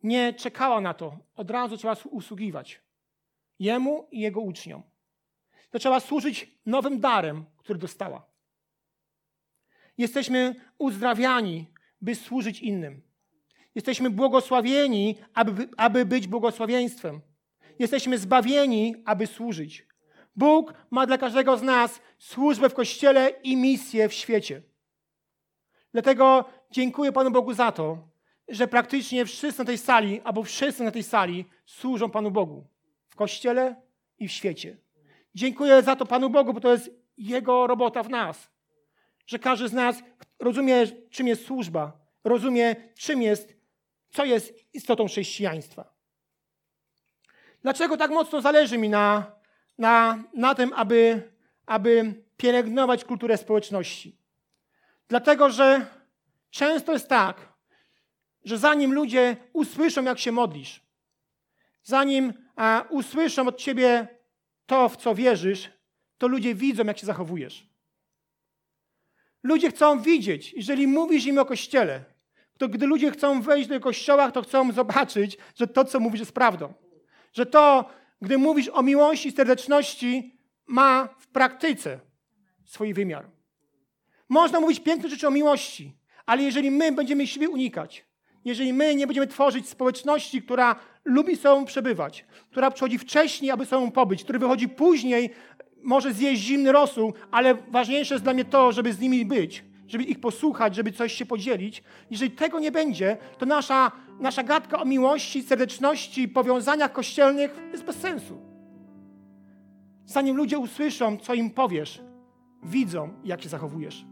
Nie 0.02 0.34
czekała 0.34 0.80
na 0.80 0.94
to, 0.94 1.18
od 1.34 1.50
razu 1.50 1.76
zaczęła 1.76 1.96
usługiwać 2.10 2.80
Jemu 3.58 4.08
i 4.10 4.20
Jego 4.20 4.40
uczniom. 4.40 4.82
Zaczęła 5.72 6.00
służyć 6.00 6.58
nowym 6.66 7.00
darem, 7.00 7.44
który 7.56 7.78
dostała. 7.78 8.29
Jesteśmy 10.00 10.54
uzdrawiani, 10.78 11.66
by 12.00 12.14
służyć 12.14 12.60
innym. 12.60 13.02
Jesteśmy 13.74 14.10
błogosławieni, 14.10 15.16
aby, 15.34 15.68
aby 15.76 16.06
być 16.06 16.26
błogosławieństwem. 16.26 17.20
Jesteśmy 17.78 18.18
zbawieni, 18.18 18.94
aby 19.04 19.26
służyć. 19.26 19.86
Bóg 20.36 20.74
ma 20.90 21.06
dla 21.06 21.18
każdego 21.18 21.56
z 21.56 21.62
nas 21.62 22.00
służbę 22.18 22.68
w 22.68 22.74
kościele 22.74 23.32
i 23.42 23.56
misję 23.56 24.08
w 24.08 24.12
świecie. 24.12 24.62
Dlatego 25.92 26.44
dziękuję 26.70 27.12
Panu 27.12 27.30
Bogu 27.30 27.54
za 27.54 27.72
to, 27.72 27.98
że 28.48 28.68
praktycznie 28.68 29.24
wszyscy 29.24 29.58
na 29.58 29.64
tej 29.64 29.78
sali, 29.78 30.20
albo 30.20 30.42
wszyscy 30.42 30.84
na 30.84 30.90
tej 30.90 31.02
sali 31.02 31.44
służą 31.66 32.10
Panu 32.10 32.30
Bogu 32.30 32.64
w 33.08 33.16
kościele 33.16 33.76
i 34.18 34.28
w 34.28 34.32
świecie. 34.32 34.76
Dziękuję 35.34 35.82
za 35.82 35.96
to 35.96 36.06
Panu 36.06 36.30
Bogu, 36.30 36.52
bo 36.54 36.60
to 36.60 36.72
jest 36.72 36.90
Jego 37.16 37.66
robota 37.66 38.02
w 38.02 38.10
nas. 38.10 38.50
Że 39.30 39.38
każdy 39.38 39.68
z 39.68 39.72
nas 39.72 40.02
rozumie, 40.38 40.86
czym 41.10 41.28
jest 41.28 41.46
służba, 41.46 41.92
rozumie, 42.24 42.76
czym 42.94 43.22
jest, 43.22 43.54
co 44.10 44.24
jest 44.24 44.54
istotą 44.74 45.06
chrześcijaństwa. 45.08 45.94
Dlaczego 47.62 47.96
tak 47.96 48.10
mocno 48.10 48.40
zależy 48.40 48.78
mi 48.78 48.88
na, 48.88 49.32
na, 49.78 50.24
na 50.34 50.54
tym, 50.54 50.72
aby, 50.72 51.30
aby 51.66 52.14
pielęgnować 52.36 53.04
kulturę 53.04 53.36
społeczności? 53.36 54.16
Dlatego, 55.08 55.50
że 55.50 55.86
często 56.50 56.92
jest 56.92 57.08
tak, 57.08 57.52
że 58.44 58.58
zanim 58.58 58.94
ludzie 58.94 59.36
usłyszą, 59.52 60.04
jak 60.04 60.18
się 60.18 60.32
modlisz, 60.32 60.80
zanim 61.82 62.32
a, 62.56 62.84
usłyszą 62.88 63.48
od 63.48 63.58
ciebie 63.58 64.08
to, 64.66 64.88
w 64.88 64.96
co 64.96 65.14
wierzysz, 65.14 65.70
to 66.18 66.28
ludzie 66.28 66.54
widzą, 66.54 66.84
jak 66.84 66.98
się 66.98 67.06
zachowujesz. 67.06 67.69
Ludzie 69.42 69.70
chcą 69.70 70.00
widzieć, 70.00 70.52
jeżeli 70.52 70.86
mówisz 70.86 71.26
im 71.26 71.38
o 71.38 71.44
kościele, 71.44 72.04
to 72.58 72.68
gdy 72.68 72.86
ludzie 72.86 73.10
chcą 73.10 73.42
wejść 73.42 73.68
do 73.68 73.80
kościoła, 73.80 74.30
to 74.30 74.42
chcą 74.42 74.72
zobaczyć, 74.72 75.38
że 75.54 75.66
to, 75.66 75.84
co 75.84 76.00
mówisz, 76.00 76.20
jest 76.20 76.32
prawdą. 76.32 76.74
Że 77.32 77.46
to, 77.46 77.84
gdy 78.22 78.38
mówisz 78.38 78.68
o 78.68 78.82
miłości 78.82 79.28
i 79.28 79.32
serdeczności, 79.32 80.38
ma 80.66 81.08
w 81.18 81.28
praktyce 81.28 82.00
swój 82.64 82.94
wymiar. 82.94 83.30
Można 84.28 84.60
mówić 84.60 84.80
piękne 84.80 85.08
rzeczy 85.08 85.28
o 85.28 85.30
miłości, 85.30 85.96
ale 86.26 86.42
jeżeli 86.42 86.70
my 86.70 86.92
będziemy 86.92 87.26
siebie 87.26 87.48
unikać, 87.48 88.04
jeżeli 88.44 88.72
my 88.72 88.94
nie 88.94 89.06
będziemy 89.06 89.26
tworzyć 89.26 89.68
społeczności, 89.68 90.42
która 90.42 90.76
lubi 91.04 91.36
sobą 91.36 91.64
przebywać, 91.64 92.24
która 92.50 92.70
przychodzi 92.70 92.98
wcześniej, 92.98 93.50
aby 93.50 93.66
sobą 93.66 93.90
pobyć, 93.90 94.24
który 94.24 94.38
wychodzi 94.38 94.68
później, 94.68 95.30
może 95.82 96.12
zjeść 96.12 96.42
zimny 96.42 96.72
rosół, 96.72 97.12
ale 97.30 97.54
ważniejsze 97.54 98.14
jest 98.14 98.24
dla 98.24 98.34
mnie 98.34 98.44
to, 98.44 98.72
żeby 98.72 98.92
z 98.92 99.00
nimi 99.00 99.26
być, 99.26 99.64
żeby 99.88 100.04
ich 100.04 100.20
posłuchać, 100.20 100.74
żeby 100.74 100.92
coś 100.92 101.12
się 101.12 101.26
podzielić. 101.26 101.82
Jeżeli 102.10 102.30
tego 102.30 102.60
nie 102.60 102.72
będzie, 102.72 103.16
to 103.38 103.46
nasza, 103.46 103.92
nasza 104.20 104.42
gadka 104.42 104.80
o 104.80 104.84
miłości, 104.84 105.42
serdeczności, 105.42 106.28
powiązaniach 106.28 106.92
kościelnych 106.92 107.60
jest 107.72 107.84
bez 107.84 107.96
sensu. 107.96 108.38
Zanim 110.06 110.36
ludzie 110.36 110.58
usłyszą, 110.58 111.16
co 111.16 111.34
im 111.34 111.50
powiesz, 111.50 112.02
widzą, 112.62 113.08
jak 113.24 113.42
się 113.42 113.48
zachowujesz. 113.48 114.04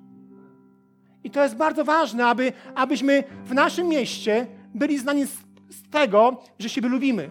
I 1.24 1.30
to 1.30 1.42
jest 1.42 1.56
bardzo 1.56 1.84
ważne, 1.84 2.26
aby, 2.26 2.52
abyśmy 2.74 3.24
w 3.44 3.54
naszym 3.54 3.88
mieście 3.88 4.46
byli 4.74 4.98
znani 4.98 5.26
z, 5.26 5.32
z 5.70 5.90
tego, 5.90 6.42
że 6.58 6.68
siebie 6.68 6.88
lubimy. 6.88 7.30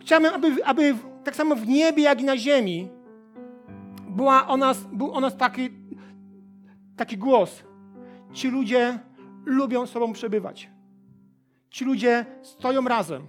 Chciałbym, 0.00 0.34
aby, 0.34 0.64
aby 0.64 0.94
tak 1.26 1.36
samo 1.36 1.56
w 1.56 1.66
niebie, 1.66 2.02
jak 2.02 2.20
i 2.20 2.24
na 2.24 2.36
ziemi 2.36 2.88
była 4.08 4.48
o 4.48 4.56
nas, 4.56 4.84
był 4.92 5.12
o 5.12 5.20
nas 5.20 5.36
taki, 5.36 5.70
taki 6.96 7.18
głos. 7.18 7.62
Ci 8.32 8.48
ludzie 8.48 8.98
lubią 9.44 9.86
sobą 9.86 10.12
przebywać. 10.12 10.70
Ci 11.70 11.84
ludzie 11.84 12.26
stoją 12.42 12.84
razem. 12.84 13.26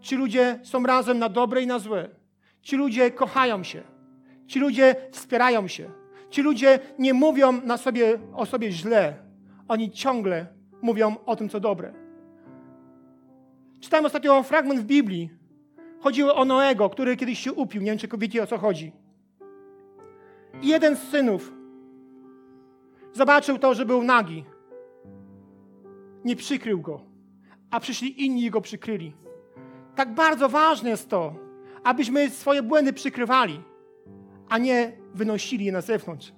Ci 0.00 0.16
ludzie 0.16 0.60
są 0.62 0.82
razem 0.82 1.18
na 1.18 1.28
dobre 1.28 1.62
i 1.62 1.66
na 1.66 1.78
złe. 1.78 2.08
Ci 2.62 2.76
ludzie 2.76 3.10
kochają 3.10 3.62
się. 3.62 3.82
Ci 4.46 4.60
ludzie 4.60 4.96
wspierają 5.12 5.68
się. 5.68 5.90
Ci 6.30 6.42
ludzie 6.42 6.78
nie 6.98 7.14
mówią 7.14 7.52
na 7.52 7.76
sobie, 7.76 8.18
o 8.34 8.46
sobie 8.46 8.72
źle. 8.72 9.16
Oni 9.68 9.90
ciągle 9.90 10.46
mówią 10.82 11.16
o 11.26 11.36
tym, 11.36 11.48
co 11.48 11.60
dobre. 11.60 11.92
Czytałem 13.80 14.06
ostatnio 14.06 14.42
fragment 14.42 14.80
w 14.80 14.84
Biblii. 14.84 15.41
Chodziło 16.02 16.34
o 16.34 16.44
Noego, 16.44 16.90
który 16.90 17.16
kiedyś 17.16 17.38
się 17.38 17.52
upił. 17.52 17.82
Nie 17.82 17.90
wiem, 17.90 17.98
czy 17.98 18.08
wiecie 18.18 18.42
o 18.42 18.46
co 18.46 18.58
chodzi. 18.58 18.92
I 20.62 20.68
jeden 20.68 20.96
z 20.96 21.02
synów 21.08 21.52
zobaczył 23.12 23.58
to, 23.58 23.74
że 23.74 23.86
był 23.86 24.02
nagi. 24.02 24.44
Nie 26.24 26.36
przykrył 26.36 26.80
go, 26.80 27.00
a 27.70 27.80
przyszli 27.80 28.24
inni 28.24 28.44
i 28.44 28.50
go 28.50 28.60
przykryli. 28.60 29.12
Tak 29.94 30.14
bardzo 30.14 30.48
ważne 30.48 30.90
jest 30.90 31.08
to, 31.08 31.34
abyśmy 31.84 32.30
swoje 32.30 32.62
błędy 32.62 32.92
przykrywali, 32.92 33.60
a 34.48 34.58
nie 34.58 34.92
wynosili 35.14 35.64
je 35.64 35.72
na 35.72 35.80
zewnątrz. 35.80 36.32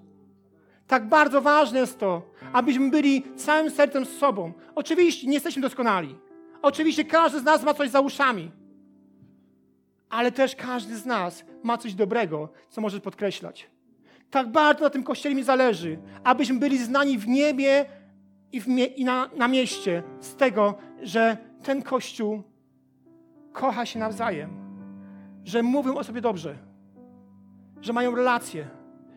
Tak 0.87 1.09
bardzo 1.09 1.41
ważne 1.41 1.79
jest 1.79 1.99
to, 1.99 2.23
abyśmy 2.53 2.91
byli 2.91 3.23
całym 3.37 3.71
sercem 3.71 4.05
z 4.05 4.19
sobą. 4.19 4.53
Oczywiście 4.75 5.27
nie 5.27 5.35
jesteśmy 5.35 5.63
doskonali. 5.63 6.17
Oczywiście 6.63 7.05
każdy 7.05 7.41
z 7.41 7.45
nas 7.45 7.63
ma 7.65 7.75
coś 7.75 7.91
za 7.91 8.01
uszami. 8.01 8.51
Ale 10.15 10.33
też 10.33 10.57
każdy 10.57 10.97
z 10.97 11.07
nas 11.07 11.45
ma 11.63 11.79
coś 11.79 11.95
dobrego, 11.95 12.49
co 12.69 12.81
może 12.81 13.01
podkreślać. 13.01 13.71
Tak 14.31 14.53
bardzo 14.53 14.85
na 14.85 14.91
tym 14.91 15.03
kościele 15.03 15.35
mi 15.35 15.43
zależy, 15.43 15.99
abyśmy 16.25 16.59
byli 16.59 16.79
znani 16.79 17.19
w 17.19 17.29
niebie 17.29 17.87
i, 18.53 18.61
w 18.61 18.69
mie 18.69 18.85
i 18.85 19.05
na, 19.05 19.31
na 19.37 19.49
mieście 19.49 20.03
z 20.21 20.37
tego, 20.37 20.75
że 21.03 21.37
ten 21.63 21.83
kościół 21.83 22.43
kocha 23.53 23.87
się 23.87 23.99
nawzajem, 23.99 24.51
że 25.45 25.63
mówią 25.63 25.95
o 25.95 26.05
sobie 26.05 26.21
dobrze, 26.21 26.59
że 27.81 27.93
mają 27.93 28.15
relacje, 28.15 28.69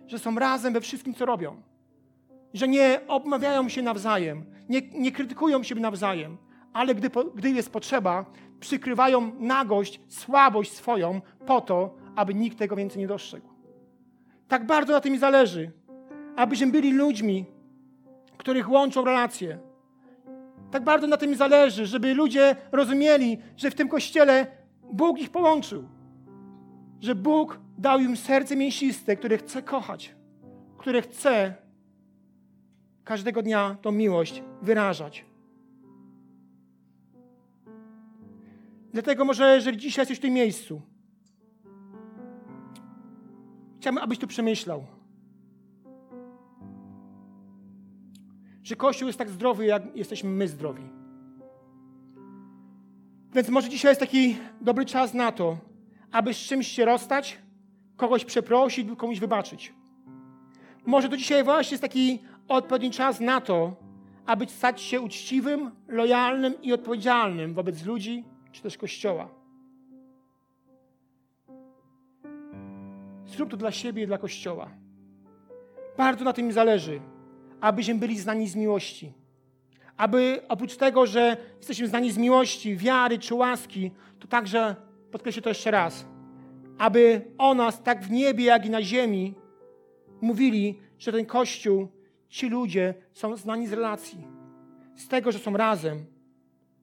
że 0.07 0.19
są 0.19 0.35
razem 0.35 0.73
we 0.73 0.81
wszystkim, 0.81 1.13
co 1.13 1.25
robią. 1.25 1.61
Że 2.53 2.67
nie 2.67 2.99
obmawiają 3.07 3.69
się 3.69 3.81
nawzajem, 3.81 4.45
nie, 4.69 4.81
nie 4.81 5.11
krytykują 5.11 5.63
siebie 5.63 5.81
nawzajem, 5.81 6.37
ale 6.73 6.95
gdy, 6.95 7.09
gdy 7.35 7.49
jest 7.49 7.71
potrzeba, 7.71 8.25
przykrywają 8.59 9.31
nagość, 9.39 10.01
słabość 10.07 10.71
swoją 10.71 11.21
po 11.45 11.61
to, 11.61 11.95
aby 12.15 12.33
nikt 12.33 12.57
tego 12.57 12.75
więcej 12.75 12.99
nie 12.99 13.07
dostrzegł. 13.07 13.47
Tak 14.47 14.65
bardzo 14.65 14.93
na 14.93 14.99
tym 14.99 15.11
mi 15.11 15.17
zależy, 15.17 15.71
abyśmy 16.35 16.67
byli 16.67 16.93
ludźmi, 16.93 17.45
których 18.37 18.69
łączą 18.69 19.05
relacje. 19.05 19.59
Tak 20.71 20.83
bardzo 20.83 21.07
na 21.07 21.17
tym 21.17 21.29
mi 21.29 21.35
zależy, 21.35 21.85
żeby 21.85 22.13
ludzie 22.13 22.55
rozumieli, 22.71 23.37
że 23.57 23.71
w 23.71 23.75
tym 23.75 23.87
kościele 23.87 24.47
Bóg 24.93 25.19
ich 25.19 25.29
połączył. 25.29 25.87
Że 27.01 27.15
Bóg 27.15 27.59
dał 27.77 27.99
im 27.99 28.17
serce 28.17 28.55
mięsiste, 28.55 29.15
które 29.15 29.37
chce 29.37 29.61
kochać, 29.61 30.15
które 30.77 31.01
chce 31.01 31.53
każdego 33.03 33.41
dnia 33.41 33.77
tą 33.81 33.91
miłość 33.91 34.43
wyrażać. 34.61 35.26
Dlatego 38.97 39.25
może, 39.25 39.55
jeżeli 39.55 39.77
dzisiaj 39.77 40.01
jesteś 40.01 40.17
w 40.17 40.21
tym 40.21 40.33
miejscu, 40.33 40.81
chciałbym, 43.79 44.03
abyś 44.03 44.19
tu 44.19 44.27
przemyślał, 44.27 44.85
że 48.63 48.75
Kościół 48.75 49.07
jest 49.07 49.19
tak 49.19 49.29
zdrowy, 49.29 49.65
jak 49.65 49.95
jesteśmy 49.95 50.29
my 50.29 50.47
zdrowi. 50.47 50.83
Więc 53.33 53.49
może 53.49 53.69
dzisiaj 53.69 53.91
jest 53.91 54.01
taki 54.01 54.37
dobry 54.61 54.85
czas 54.85 55.13
na 55.13 55.31
to, 55.31 55.57
aby 56.11 56.33
z 56.33 56.37
czymś 56.37 56.67
się 56.67 56.85
rozstać, 56.85 57.37
kogoś 57.97 58.25
przeprosić 58.25 58.87
lub 58.87 58.99
komuś 58.99 59.19
wybaczyć. 59.19 59.73
Może 60.85 61.09
to 61.09 61.17
dzisiaj 61.17 61.43
właśnie 61.43 61.75
jest 61.75 61.81
taki 61.81 62.19
odpowiedni 62.47 62.91
czas 62.91 63.19
na 63.19 63.41
to, 63.41 63.75
aby 64.25 64.45
stać 64.45 64.81
się 64.81 65.01
uczciwym, 65.01 65.71
lojalnym 65.87 66.61
i 66.61 66.73
odpowiedzialnym 66.73 67.53
wobec 67.53 67.85
ludzi 67.85 68.36
czy 68.57 68.63
też 68.63 68.77
Kościoła. 68.77 69.29
Zrób 73.25 73.49
to 73.49 73.57
dla 73.57 73.71
siebie 73.71 74.03
i 74.03 74.07
dla 74.07 74.17
Kościoła. 74.17 74.69
Bardzo 75.97 76.25
na 76.25 76.33
tym 76.33 76.47
mi 76.47 76.53
zależy, 76.53 76.99
abyśmy 77.61 77.95
byli 77.95 78.19
znani 78.19 78.47
z 78.47 78.55
miłości. 78.55 79.13
Aby 79.97 80.41
oprócz 80.49 80.77
tego, 80.77 81.05
że 81.05 81.37
jesteśmy 81.57 81.87
znani 81.87 82.11
z 82.11 82.17
miłości, 82.17 82.77
wiary 82.77 83.19
czy 83.19 83.35
łaski, 83.35 83.91
to 84.19 84.27
także, 84.27 84.75
podkreślę 85.11 85.41
to 85.41 85.49
jeszcze 85.49 85.71
raz, 85.71 86.05
aby 86.77 87.21
o 87.37 87.53
nas 87.53 87.83
tak 87.83 88.03
w 88.03 88.11
niebie, 88.11 88.45
jak 88.45 88.65
i 88.65 88.69
na 88.69 88.81
ziemi 88.81 89.33
mówili, 90.21 90.79
że 90.99 91.11
ten 91.11 91.25
Kościół, 91.25 91.87
ci 92.29 92.49
ludzie 92.49 92.93
są 93.13 93.35
znani 93.35 93.67
z 93.67 93.73
relacji. 93.73 94.27
Z 94.95 95.07
tego, 95.07 95.31
że 95.31 95.39
są 95.39 95.57
razem. 95.57 96.05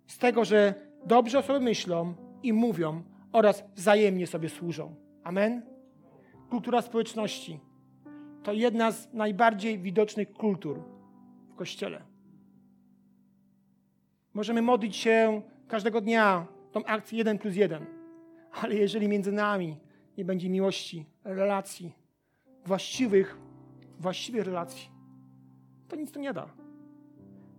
Z 0.06 0.18
tego, 0.18 0.44
że 0.44 0.83
dobrze 1.06 1.38
o 1.38 1.42
sobie 1.42 1.60
myślą 1.60 2.14
i 2.42 2.52
mówią 2.52 3.02
oraz 3.32 3.64
wzajemnie 3.74 4.26
sobie 4.26 4.48
służą. 4.48 4.94
Amen? 5.24 5.62
Kultura 6.50 6.82
społeczności 6.82 7.60
to 8.42 8.52
jedna 8.52 8.90
z 8.90 9.12
najbardziej 9.12 9.78
widocznych 9.78 10.32
kultur 10.32 10.82
w 11.52 11.54
Kościele. 11.54 12.02
Możemy 14.34 14.62
modlić 14.62 14.96
się 14.96 15.42
każdego 15.68 16.00
dnia 16.00 16.46
tą 16.72 16.84
akcję 16.84 17.18
1 17.18 17.38
plus 17.38 17.56
1, 17.56 17.86
ale 18.52 18.74
jeżeli 18.74 19.08
między 19.08 19.32
nami 19.32 19.76
nie 20.18 20.24
będzie 20.24 20.50
miłości, 20.50 21.06
relacji, 21.24 21.92
właściwych, 22.66 23.38
właściwych 24.00 24.44
relacji, 24.44 24.90
to 25.88 25.96
nic 25.96 26.12
to 26.12 26.20
nie 26.20 26.32
da. 26.32 26.63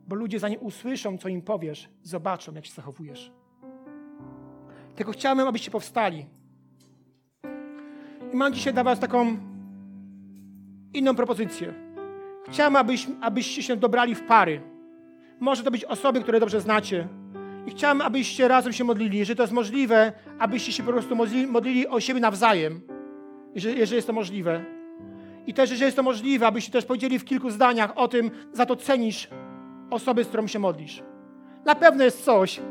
Bo 0.07 0.15
ludzie 0.15 0.39
zanim 0.39 0.59
usłyszą, 0.61 1.17
co 1.17 1.29
im 1.29 1.41
powiesz, 1.41 1.89
zobaczą, 2.03 2.53
jak 2.53 2.65
się 2.65 2.73
zachowujesz. 2.73 3.31
Tylko 4.95 5.11
chciałbym, 5.11 5.47
abyście 5.47 5.71
powstali. 5.71 6.25
I 8.33 8.35
mam 8.35 8.53
dzisiaj 8.53 8.73
dla 8.73 8.83
Was 8.83 8.99
taką 8.99 9.37
inną 10.93 11.15
propozycję. 11.15 11.73
Chciałbym, 12.49 12.75
abyś, 12.75 13.07
abyście 13.21 13.63
się 13.63 13.75
dobrali 13.75 14.15
w 14.15 14.21
pary. 14.23 14.61
Może 15.39 15.63
to 15.63 15.71
być 15.71 15.85
osoby, 15.85 16.21
które 16.21 16.39
dobrze 16.39 16.61
znacie. 16.61 17.07
I 17.67 17.71
chciałem, 17.71 18.01
abyście 18.01 18.47
razem 18.47 18.73
się 18.73 18.83
modlili. 18.83 19.17
Jeżeli 19.17 19.37
to 19.37 19.43
jest 19.43 19.53
możliwe, 19.53 20.13
abyście 20.39 20.71
się 20.71 20.83
po 20.83 20.91
prostu 20.91 21.15
modlili, 21.15 21.47
modlili 21.47 21.87
o 21.87 21.99
siebie 21.99 22.19
nawzajem. 22.19 22.81
Jeżeli, 23.55 23.79
jeżeli 23.79 23.95
jest 23.95 24.07
to 24.07 24.13
możliwe. 24.13 24.65
I 25.47 25.53
też, 25.53 25.69
jeżeli 25.69 25.85
jest 25.85 25.97
to 25.97 26.03
możliwe, 26.03 26.47
abyście 26.47 26.71
też 26.71 26.85
powiedzieli 26.85 27.19
w 27.19 27.25
kilku 27.25 27.49
zdaniach 27.49 27.97
o 27.97 28.07
tym, 28.07 28.31
za 28.53 28.65
to 28.65 28.75
cenisz 28.75 29.29
osoby, 29.95 30.23
z 30.23 30.27
którą 30.27 30.47
się 30.47 30.59
modlisz. 30.59 31.03
Na 31.65 31.75
pewno 31.75 32.03
jest 32.03 32.23
coś, 32.23 32.61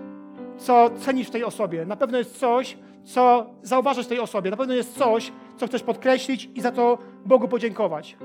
co 0.57 0.91
cenisz 0.91 1.29
w 1.29 1.31
tej 1.31 1.45
osobie. 1.45 1.87
Na 1.87 1.97
pewno 1.97 2.19
jest 2.19 2.39
coś, 2.39 2.77
co 3.05 3.47
zauważasz 3.63 4.07
w 4.07 4.09
tej 4.09 4.21
osobie. 4.21 4.51
Na 4.51 4.57
pewno 4.57 4.75
jest 4.75 4.99
coś, 4.99 5.33
co 5.57 5.67
chcesz 5.67 5.83
podkreślić 5.83 6.51
i 6.55 6.61
za 6.61 6.73
to 6.73 6.99
Bogu 7.27 7.49
podziękować. 7.49 8.17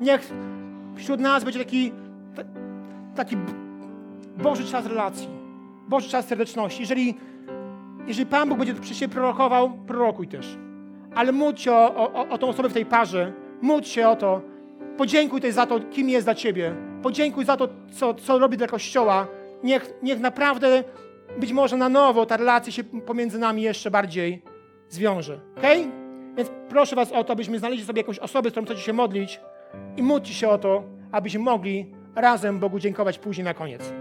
Niech 0.00 0.32
wśród 0.94 1.20
nas 1.20 1.44
będzie 1.44 1.58
taki, 1.58 1.92
taki 3.14 3.36
Boży 4.36 4.64
czas 4.64 4.86
relacji, 4.86 5.28
Boży 5.88 6.08
czas 6.08 6.26
serdeczności. 6.26 6.80
Jeżeli, 6.82 7.14
jeżeli 8.06 8.26
Pan 8.26 8.48
Bóg 8.48 8.58
będzie 8.58 8.74
przy 8.74 8.94
siebie 8.94 9.14
prorokował, 9.14 9.70
prorokuj 9.86 10.28
też. 10.28 10.58
Ale 11.14 11.32
módl 11.32 11.58
się 11.58 11.72
o, 11.72 12.12
o, 12.12 12.28
o 12.28 12.38
tą 12.38 12.48
osobę 12.48 12.68
w 12.68 12.72
tej 12.72 12.86
parze, 12.86 13.32
módl 13.62 13.86
się 13.86 14.08
o 14.08 14.16
to, 14.16 14.40
podziękuj 14.98 15.40
też 15.40 15.54
za 15.54 15.66
to, 15.66 15.80
kim 15.80 16.08
jest 16.08 16.26
dla 16.26 16.34
Ciebie. 16.34 16.74
Podziękuj 17.02 17.44
za 17.44 17.56
to, 17.56 17.68
co, 17.92 18.14
co 18.14 18.38
robi 18.38 18.56
dla 18.56 18.66
Kościoła. 18.66 19.26
Niech, 19.64 19.90
niech 20.02 20.20
naprawdę 20.20 20.84
być 21.38 21.52
może 21.52 21.76
na 21.76 21.88
nowo 21.88 22.26
ta 22.26 22.36
relacja 22.36 22.72
się 22.72 22.84
pomiędzy 22.84 23.38
nami 23.38 23.62
jeszcze 23.62 23.90
bardziej 23.90 24.42
zwiąże. 24.88 25.40
ok? 25.56 25.64
Więc 26.36 26.50
proszę 26.68 26.96
Was 26.96 27.12
o 27.12 27.24
to, 27.24 27.32
abyśmy 27.32 27.58
znaleźli 27.58 27.84
sobie 27.84 28.00
jakąś 28.00 28.18
osobę, 28.18 28.50
z 28.50 28.52
którą 28.52 28.66
chcecie 28.66 28.80
się 28.80 28.92
modlić 28.92 29.40
i 29.96 30.02
módlcie 30.02 30.34
się 30.34 30.48
o 30.48 30.58
to, 30.58 30.82
abyśmy 31.12 31.40
mogli 31.40 31.94
razem 32.14 32.58
Bogu 32.58 32.78
dziękować 32.78 33.18
później 33.18 33.44
na 33.44 33.54
koniec. 33.54 33.92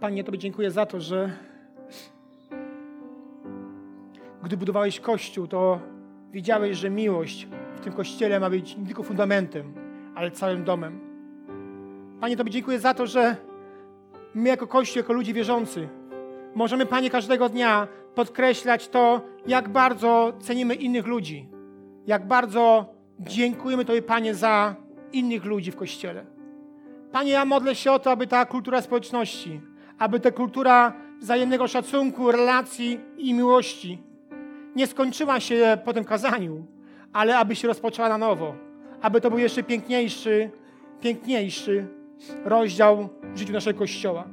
Panie, 0.00 0.24
Tobie 0.24 0.38
dziękuję 0.38 0.70
za 0.70 0.86
to, 0.86 1.00
że 1.00 1.30
gdy 4.42 4.56
budowałeś 4.56 5.00
Kościół, 5.00 5.46
to 5.46 5.80
wiedziałeś, 6.32 6.76
że 6.76 6.90
miłość 6.90 7.48
w 7.76 7.80
tym 7.80 7.92
Kościele 7.92 8.40
ma 8.40 8.50
być 8.50 8.76
nie 8.76 8.86
tylko 8.86 9.02
fundamentem, 9.02 9.74
ale 10.14 10.30
całym 10.30 10.64
domem. 10.64 11.00
Panie, 12.20 12.36
Tobie 12.36 12.50
dziękuję 12.50 12.78
za 12.78 12.94
to, 12.94 13.06
że 13.06 13.36
my 14.34 14.48
jako 14.48 14.66
Kościół, 14.66 15.00
jako 15.00 15.12
ludzie 15.12 15.32
wierzący, 15.32 15.88
możemy, 16.54 16.86
Panie, 16.86 17.10
każdego 17.10 17.48
dnia 17.48 17.88
podkreślać 18.14 18.88
to, 18.88 19.20
jak 19.46 19.68
bardzo 19.68 20.32
cenimy 20.40 20.74
innych 20.74 21.06
ludzi, 21.06 21.48
jak 22.06 22.26
bardzo 22.26 22.94
dziękujemy 23.20 23.84
Tobie, 23.84 24.02
Panie, 24.02 24.34
za 24.34 24.74
innych 25.12 25.44
ludzi 25.44 25.70
w 25.70 25.76
Kościele. 25.76 26.26
Panie, 27.12 27.30
ja 27.30 27.44
modlę 27.44 27.74
się 27.74 27.92
o 27.92 27.98
to, 27.98 28.10
aby 28.10 28.26
ta 28.26 28.46
kultura 28.46 28.82
społeczności, 28.82 29.60
aby 29.98 30.20
ta 30.20 30.30
kultura 30.30 30.92
wzajemnego 31.20 31.68
szacunku, 31.68 32.32
relacji 32.32 33.00
i 33.18 33.34
miłości 33.34 33.98
nie 34.76 34.86
skończyła 34.86 35.40
się 35.40 35.78
po 35.84 35.92
tym 35.92 36.04
kazaniu, 36.04 36.66
ale 37.12 37.38
aby 37.38 37.56
się 37.56 37.68
rozpoczęła 37.68 38.08
na 38.08 38.18
nowo. 38.18 38.54
Aby 39.02 39.20
to 39.20 39.30
był 39.30 39.38
jeszcze 39.38 39.62
piękniejszy, 39.62 40.50
piękniejszy 41.00 41.86
rozdział 42.44 43.08
w 43.34 43.38
życiu 43.38 43.52
naszego 43.52 43.78
Kościoła. 43.78 44.24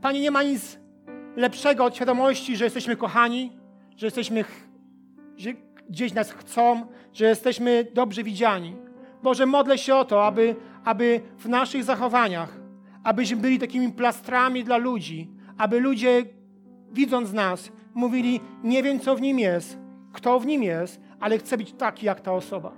Panie, 0.00 0.20
nie 0.20 0.30
ma 0.30 0.42
nic 0.42 0.78
lepszego 1.36 1.84
od 1.84 1.96
świadomości, 1.96 2.56
że 2.56 2.64
jesteśmy 2.64 2.96
kochani, 2.96 3.52
że 3.96 4.06
jesteśmy, 4.06 4.44
że 5.36 5.50
gdzieś 5.88 6.14
nas 6.14 6.32
chcą, 6.32 6.86
że 7.12 7.24
jesteśmy 7.24 7.86
dobrze 7.94 8.22
widziani. 8.22 8.76
Boże, 9.22 9.46
modlę 9.46 9.78
się 9.78 9.94
o 9.94 10.04
to, 10.04 10.26
aby, 10.26 10.56
aby 10.84 11.20
w 11.38 11.48
naszych 11.48 11.84
zachowaniach, 11.84 12.61
abyśmy 13.04 13.36
byli 13.36 13.58
takimi 13.58 13.92
plastrami 13.92 14.64
dla 14.64 14.76
ludzi, 14.76 15.28
aby 15.58 15.80
ludzie, 15.80 16.24
widząc 16.92 17.32
nas, 17.32 17.72
mówili: 17.94 18.40
Nie 18.64 18.82
wiem, 18.82 19.00
co 19.00 19.16
w 19.16 19.20
nim 19.20 19.38
jest, 19.38 19.78
kto 20.12 20.40
w 20.40 20.46
nim 20.46 20.62
jest, 20.62 21.00
ale 21.20 21.38
chcę 21.38 21.56
być 21.56 21.72
taki 21.72 22.06
jak 22.06 22.20
ta 22.20 22.32
osoba. 22.32 22.72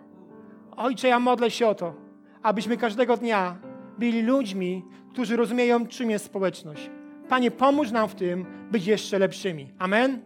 Ojcze, 0.76 1.08
ja 1.08 1.20
modlę 1.20 1.50
się 1.50 1.66
o 1.66 1.74
to, 1.74 1.94
abyśmy 2.42 2.76
każdego 2.76 3.16
dnia 3.16 3.56
byli 3.98 4.22
ludźmi, 4.22 4.84
którzy 5.12 5.36
rozumieją, 5.36 5.86
czym 5.86 6.10
jest 6.10 6.24
społeczność. 6.24 6.90
Panie, 7.28 7.50
pomóż 7.50 7.90
nam 7.90 8.08
w 8.08 8.14
tym 8.14 8.46
być 8.70 8.86
jeszcze 8.86 9.18
lepszymi. 9.18 9.68
Amen. 9.78 10.22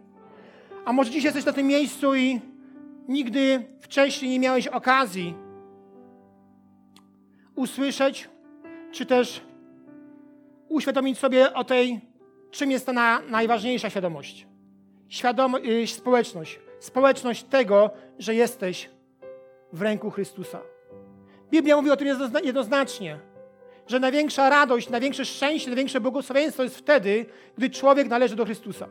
A 0.85 0.93
może 0.93 1.11
dziś 1.11 1.23
jesteś 1.23 1.45
na 1.45 1.53
tym 1.53 1.67
miejscu 1.67 2.15
i 2.15 2.41
nigdy 3.07 3.65
wcześniej 3.81 4.31
nie 4.31 4.39
miałeś 4.39 4.67
okazji 4.67 5.33
usłyszeć, 7.55 8.29
czy 8.91 9.05
też 9.05 9.41
uświadomić 10.69 11.19
sobie 11.19 11.53
o 11.53 11.63
tej, 11.63 12.01
czym 12.51 12.71
jest 12.71 12.85
ta 12.85 12.93
na, 12.93 13.19
najważniejsza 13.29 13.89
świadomość. 13.89 14.47
Świadom, 15.09 15.55
y, 15.55 15.87
społeczność. 15.87 16.59
Społeczność 16.79 17.43
tego, 17.43 17.89
że 18.19 18.35
jesteś 18.35 18.89
w 19.73 19.81
ręku 19.81 20.11
Chrystusa. 20.11 20.61
Biblia 21.51 21.75
mówi 21.75 21.91
o 21.91 21.97
tym 21.97 22.07
jednoznacznie, 22.43 23.19
że 23.87 23.99
największa 23.99 24.49
radość, 24.49 24.89
największe 24.89 25.25
szczęście, 25.25 25.69
największe 25.69 26.01
błogosławieństwo 26.01 26.63
jest 26.63 26.77
wtedy, 26.77 27.25
gdy 27.57 27.69
człowiek 27.69 28.07
należy 28.07 28.35
do 28.35 28.45
Chrystusa. 28.45 28.87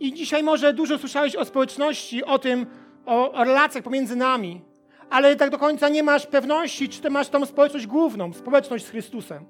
I 0.00 0.12
dzisiaj 0.12 0.42
może 0.42 0.72
dużo 0.72 0.98
słyszałeś 0.98 1.36
o 1.36 1.44
społeczności, 1.44 2.24
o 2.24 2.38
tym, 2.38 2.66
o, 3.06 3.32
o 3.32 3.44
relacjach 3.44 3.84
pomiędzy 3.84 4.16
nami, 4.16 4.60
ale 5.10 5.36
tak 5.36 5.50
do 5.50 5.58
końca 5.58 5.88
nie 5.88 6.02
masz 6.02 6.26
pewności, 6.26 6.88
czy 6.88 7.00
ty 7.00 7.10
masz 7.10 7.28
tą 7.28 7.46
społeczność 7.46 7.86
główną, 7.86 8.32
społeczność 8.32 8.84
z 8.84 8.90
Chrystusem. 8.90 9.44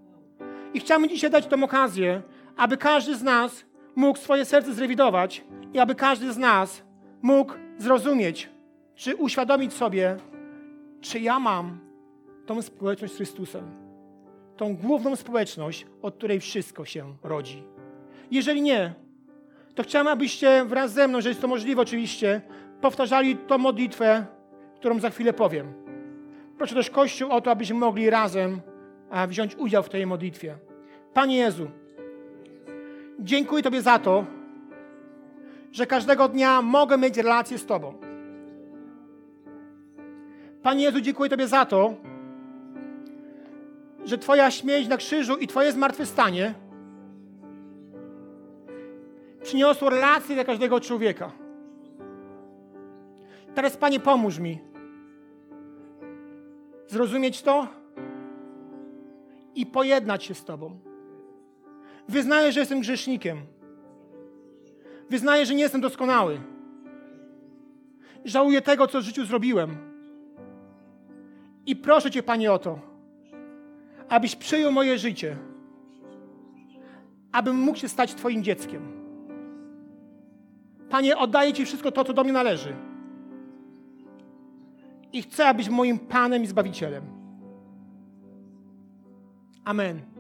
I 0.75 0.81
chciałbym 0.81 1.09
dzisiaj 1.09 1.31
dać 1.31 1.47
tą 1.47 1.65
okazję, 1.65 2.23
aby 2.57 2.77
każdy 2.77 3.17
z 3.17 3.23
nas 3.23 3.65
mógł 3.95 4.19
swoje 4.19 4.45
serce 4.45 4.75
zrewidować 4.75 5.45
i 5.75 5.79
aby 5.79 5.95
każdy 5.95 6.33
z 6.33 6.39
nas 6.39 6.83
mógł 7.23 7.53
zrozumieć, 7.79 8.49
czy 8.95 9.17
uświadomić 9.17 9.73
sobie, 9.73 10.17
czy 11.01 11.21
ja 11.21 11.41
mam 11.41 11.79
tą 12.47 12.63
społeczność 12.63 13.13
z 13.13 13.17
Chrystusem. 13.17 13.65
Tą 14.57 14.77
główną 14.77 15.17
społeczność, 15.17 15.87
od 16.03 16.15
której 16.15 16.41
wszystko 16.41 16.85
się 16.85 17.15
rodzi. 17.23 17.63
Jeżeli 18.31 18.63
nie, 18.63 18.95
to 19.75 19.83
chciałbym, 19.83 20.13
abyście 20.13 20.65
wraz 20.65 20.93
ze 20.93 21.09
mną, 21.09 21.21
że 21.21 21.29
jest 21.29 21.41
to 21.41 21.49
możliwe 21.49 21.83
oczywiście, 21.83 22.41
powtarzali 22.81 23.37
tą 23.37 23.59
modlitwę, 23.59 24.27
którą 24.77 24.99
za 24.99 25.11
chwilę 25.11 25.33
powiem. 25.33 25.73
Proszę 26.59 26.75
też 26.75 26.91
Kościół 26.91 27.31
o 27.31 27.41
to, 27.41 27.51
abyśmy 27.51 27.77
mogli 27.77 28.11
razem 28.11 28.61
wziąć 29.29 29.57
udział 29.57 29.83
w 29.83 29.89
tej 29.89 30.07
modlitwie. 30.07 30.57
Panie 31.15 31.37
Jezu, 31.37 31.71
dziękuję 33.19 33.63
Tobie 33.63 33.83
za 33.83 33.99
to, 33.99 34.27
że 35.73 35.87
każdego 35.87 36.29
dnia 36.29 36.63
mogę 36.63 36.99
mieć 36.99 37.17
relację 37.17 37.59
z 37.59 37.67
Tobą. 37.67 37.95
Panie 40.63 40.85
Jezu, 40.85 41.01
dziękuję 41.01 41.31
Tobie 41.31 41.49
za 41.49 41.67
to, 41.67 41.95
że 44.05 44.19
Twoja 44.19 44.51
śmierć 44.51 44.89
na 44.89 44.97
krzyżu 44.97 45.37
i 45.37 45.47
Twoje 45.47 45.73
zmartwychwstanie 45.73 46.55
przyniosło 49.43 49.91
relację 49.91 50.35
dla 50.35 50.45
każdego 50.45 50.81
człowieka. 50.81 51.33
Teraz, 53.55 53.77
Panie, 53.77 54.01
pomóż 54.01 54.39
mi 54.39 54.59
zrozumieć 56.87 57.43
to 57.43 57.82
i 59.55 59.67
pojednać 59.67 60.25
się 60.25 60.35
z 60.35 60.45
Tobą. 60.45 60.79
Wyznaję, 62.09 62.53
że 62.53 62.61
jestem 62.61 62.81
grzesznikiem. 62.81 63.39
Wyznaję, 65.11 65.47
że 65.47 65.55
nie 65.55 65.63
jestem 65.63 65.81
doskonały. 65.81 66.41
Żałuję 68.25 68.63
tego, 68.63 68.87
co 68.87 69.01
w 69.01 69.05
życiu 69.05 69.25
zrobiłem. 69.25 69.77
I 71.67 71.77
proszę 71.77 72.11
Cię, 72.11 72.23
Panie, 72.23 72.53
o 72.53 72.59
to, 72.59 72.79
abyś 74.09 74.37
przyjął 74.37 74.73
moje 74.73 74.99
życie, 74.99 75.37
abym 77.33 77.57
mógł 77.57 77.79
się 77.79 77.89
stać 77.89 78.15
Twoim 78.15 78.43
dzieckiem. 78.43 79.03
Panie, 80.91 81.17
oddaję 81.17 81.53
Ci 81.53 81.65
wszystko 81.65 81.93
to, 81.93 82.05
co 82.05 82.13
do 82.13 82.25
mnie 82.25 82.33
należy. 82.33 82.77
I 85.13 85.23
chcę, 85.23 85.49
abyś 85.49 85.69
moim 85.69 85.99
Panem 85.99 86.43
i 86.43 86.47
Zbawicielem. 86.47 87.22
Amen. 89.67 90.12